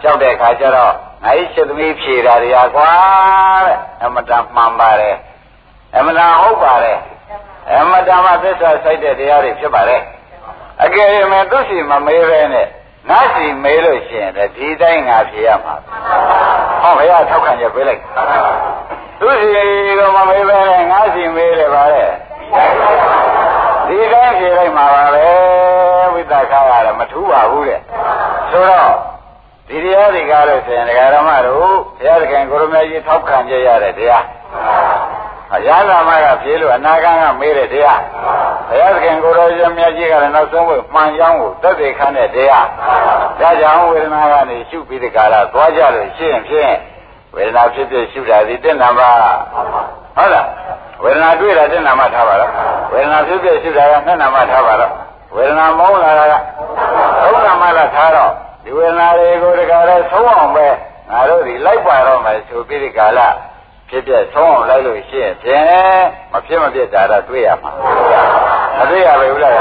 [0.00, 0.92] လျှောက်တဲ့အခါကျတော့
[1.24, 2.90] ငါ့ရှိသမီးဖြေတာတွေဟာကွာ
[3.66, 5.16] တဲ့အမတန်မှန်ပါတယ်
[5.96, 6.98] အမတန်ဟုတ်ပါတယ်
[7.70, 10.02] အမတန်မှသစ္စာစိုက်တဲ့တရားတွေဖြစ်ပါတယ်
[10.84, 12.66] အကယ်၍မသူစီမမေးပဲနဲ့
[13.08, 15.74] ငါစီမေးလို့ရှိရင်ဒီတိုင်းငါဖြေရမှာ
[16.82, 18.00] ဟောဘုရားထောက်ခံချက်ပေးလိုက်
[19.20, 19.48] သူစီ
[19.98, 22.04] ကမမေးပဲနဲ့ငါစီမေးတယ်ပါလေ
[23.86, 25.26] ဒီတိုင်းဖြေလိုက်မှာပါပဲ
[26.12, 27.80] ဝိသခါရတယ်မထူးပါဘူးတဲ့
[28.50, 28.92] ဆိုတော့
[29.68, 31.70] ဒီတရားတွေကားလို့ဆိုရင်ဒကာရမတို့ဘု
[32.06, 34.24] ရားသခင်ကိုရမကြီးထောက်ခံကြရတဲ့တရား
[35.54, 38.00] အရာလာမကဖြေလို့အနာဂံကမေးတဲ့တရား
[38.68, 42.66] ဘုရားသခင်ကိုရောရှင်မြတ်ကြီးကလည်းနောက်ဆုံးကိုမှန်ကြောင်းကိုသက်သေခံတဲ့တရား
[43.40, 46.74] ဒါကြောင့်ဝေဒနာကနေရှုပြီးဒီကာလသွားကြလို့ရှင်းဖြင့်
[47.34, 49.10] ဝေဒနာဖြစ်ဖြစ်ရှုတာဒီတက်နာပါ
[50.16, 50.46] ဟုတ်လား
[51.02, 52.50] ဝေဒနာတွေ့တာတက်နာမှထားပါတော့
[52.92, 54.92] ဝေဒနာဖြစ်ဖြစ်ရှုတာကနှစ်နာမှထားပါတော့
[55.34, 56.34] ဝေဒနာမောင်းလာတာက
[57.20, 58.30] သုံးနာမှလာထားတော့
[58.64, 60.66] ဒီဝေဒနာတွေကိုတခါလဲသုံးအောင်ပဲ
[61.10, 63.20] ငါတို့ဒီလိုက်ပါတော့မယ်ဆိုပြီးဒီကာလ
[63.88, 67.72] ဖြစ်ဖြစ်ဆုံးအောင်လိုက်လို့ရှိရင်ဖြင့်မဖြစ်မဖြစ်တာတော့တွေ့ရမှာ
[68.78, 69.52] မတွေ့ရပါဘူးလား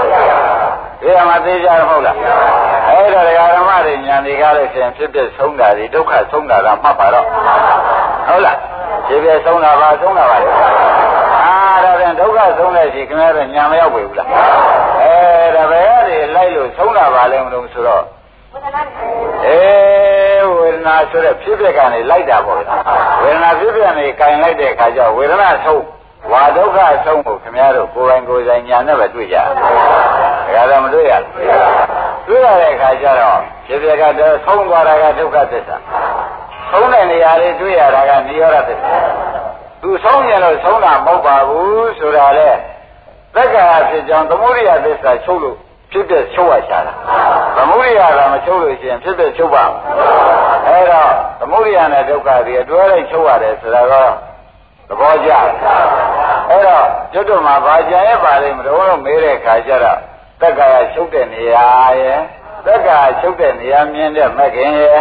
[1.02, 2.16] တွေ့ရမှာသိကြမဟုတ်လား
[2.90, 7.26] အဲ့ဒါဒကာဓမ္မတွေညာတွေကားလို့ရှိရင်ဖြစ်ဖြစ်ဆုံးတာဒီဒုက္ခဆုံးတာကမှတ်ပါတော့
[8.28, 8.58] ဟုတ်လား
[9.08, 10.50] ဖြစ်ဖြစ်ဆုံးတာပါဆုံးတာပါလေ
[11.46, 14.28] အာဒါပြန်ဒုက္ခဆုံးတဲ့ရှိခင်ဗျားတို့ညာမရောက်ပြီဘူးလား
[15.02, 18.04] အဲဒါပဲတွေလိုက်လို့ဆုံးတာပါလဲမလို့ဆိုတော့
[19.48, 25.84] အေးဝေဒနာဆိုတဲ့ဖြစ်ဖြစ်ကနေလိုက်တာပေါ့ဝေဒနာဖြစ်ဖြစ်ကနေကင်လိုက်တဲ့အခါကျဝေဒနာဆုံး
[26.32, 29.48] ဝါဒုက္ခဆုံးကိုခင်ဗျားတို့ကိုယ်ပိုင်ကိုယ်ဆိုင်ညာနဲ့ပဲတွေ့ကြတယ်
[30.56, 31.36] ဒါကြတော့မတွေ့ရဘူး
[32.28, 35.78] တွေ့ရတဲ့အခါကျတော့ဖြစ်ဖြစ်ကတော့ဆုံးသွားတာကဒုက္ခသစ္စာ
[36.72, 38.92] ဆုံးတဲ့နေရာလေးတွေ့ရတာကနိရောဓသစ္စာ
[39.82, 42.50] သူဆုံးရင်လို့ဆုံးတာမဟုတ်ပါဘူးဆိုတာလေ
[43.36, 45.58] သက္ကာဖြစ်ကြောင်းသမုဒိယသစ္စာချုပ်လို့
[45.92, 46.94] ဖြစ်တဲ့ချုပ်ရချတာ
[47.58, 49.64] သမုဒိယကမချုပ်လို့ရှိရင်ဖြစ်တဲ့ချုပ်ပါ
[50.68, 54.12] အဲ့တော့သမုဒိယနဲ့ဒုက္ခဒီအတွဲလိုက်ချုပ်ရတယ်ဆိုတာတော့
[54.90, 55.32] သဘောကျ
[56.50, 60.00] အဲ့တော့ကျွတ်တို့မှာဘာကြံရပါလိမ့်မလို့လို့မေးတဲ့ခါကျတော့
[60.42, 61.66] တက္ကရာချုပ်တဲ့နေရာ
[62.02, 62.20] ရဲ့
[62.66, 65.00] တက္ကရာချုပ်တဲ့နေရာမြင်တဲ့မခင်ရဲ့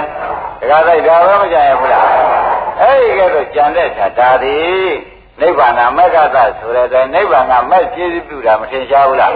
[0.61, 2.07] ဒကာလိုက်ဒါပဲမကြံရဘူးလား
[2.81, 4.59] အဲ့ဒီကဲတော့ကြံတဲ့ခါဒါဒီ
[5.41, 9.33] နိဗ္ဗာန်မက္ကသဆိုတဲ့တိုင်နိဗ္ဗာန်ကမက်ကျေးဇူးပြုတာမထင်ရှားဘူးလား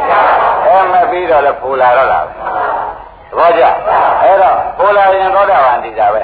[0.66, 2.30] အဲမက်ပြီးတော့လည်းပူလာတော့လားသ
[3.38, 3.62] ဘောကျ
[4.22, 6.22] အဲ့တော့ပူလာရင်သောတာပန်တည်တာပဲ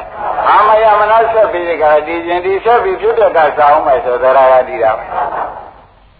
[0.48, 5.04] အာမယမနာဆက်ပြီးဒီကရဒီခြင်းဒီဆက်ပြီးဖြစ်တဲ့ကစားအောင်မယ်ဆိုသရဂတည်တာပဲ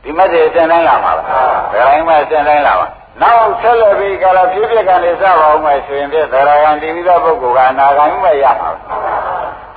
[0.03, 1.23] ဒီမက်တွေအစဉ်တိုင်းလာမှာပဲ
[1.73, 2.89] ဘယ်တိုင်းမှအစဉ်တိုင်းလာမှာ
[3.23, 8.81] နောက်ဆက်လက်ပြီးကရဖြစ်ဖြစ်ကနေစပါအောင်မယ်ဆိုရင်ပြသရဂံတည်ပြီးသောပုဂ္ဂိုလ်ကအနာဂံမှရမှာပဲ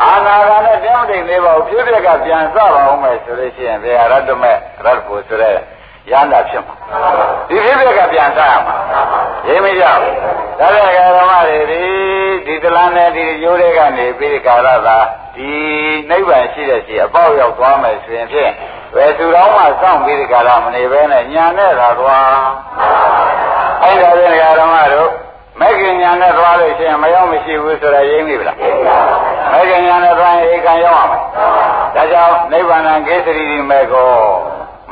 [0.04, 4.58] အာနာဂါနဲ့တောင်းတိန်လေးပါဖြစ်ဖြစ်ကပြန်စပါအောင်မယ်ဆိုလို့ရှိရင်ဘယ်ရတ္တမဲ့ရ
[4.90, 5.56] တ္တကိုဆိုတဲ့
[6.12, 6.76] ရဟန္တာဖြစ်မှာ
[7.50, 8.76] ဒီဖြစ်ဖြစ်ကပြန်စရမှာ
[9.48, 10.16] ရိမကြဘူး
[10.60, 11.82] ဒါလည်းဓမ္မတွေဒီ
[12.46, 14.98] ဒီတလန်းနဲ့ဒီရိုးတွေကနေပြီးကာရသာ
[15.36, 15.50] ဒီ
[16.10, 18.52] နိဗ္ဗာန်ရှိတဲ့ရှိအပေါက်ရောက်သွားမယ်ဆိုရင်ဖြင့်
[18.96, 22.34] ဘယ်သူတော်မှစောင့်ပြီးဒီကာရမနေဘဲနဲ့ညာနဲ့သာသွား
[23.84, 25.10] အဲ့ဒါလည်းဓမ္မတို့
[25.60, 28.58] မဲ့ခင်ညာနဲ့သွားလို့ရှိရင်မရောက်မရှိဘူးဆိုတာရိမ့်ပြီလား
[29.52, 31.12] မဲ့ခင်ညာနဲ့သွားရင်ဧကံရောက်အောင်
[31.96, 34.12] ဒါကြောင့်နိဗ္ဗာန်ကိစ္စရီဒီမဲ့ကော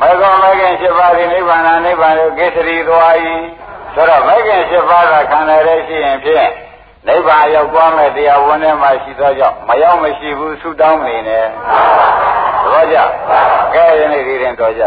[0.02, 3.14] မဲ့ကောမဲ့ခင်7ပါးဒီနိဗ္ဗာန်နိဗ္ဗာန်ကိုကိစ္စရီသွား၏
[3.94, 6.50] ဆိုတော့မဲ့ခင်7ပါးကခန္ဓာရဲရှိရင်ဖြင့်
[7.08, 11.46] နိဗ္ဗာန်ရောက်သွားမဲ့တရားဝန်ထဲမှာရှိသောကြောင့်မရောက်မရှိဘူးဆုတောင်းနေတယ်
[12.64, 12.98] သဘောကျ
[13.74, 14.84] ကဲယနေ့ဒီရင်တော်ကြ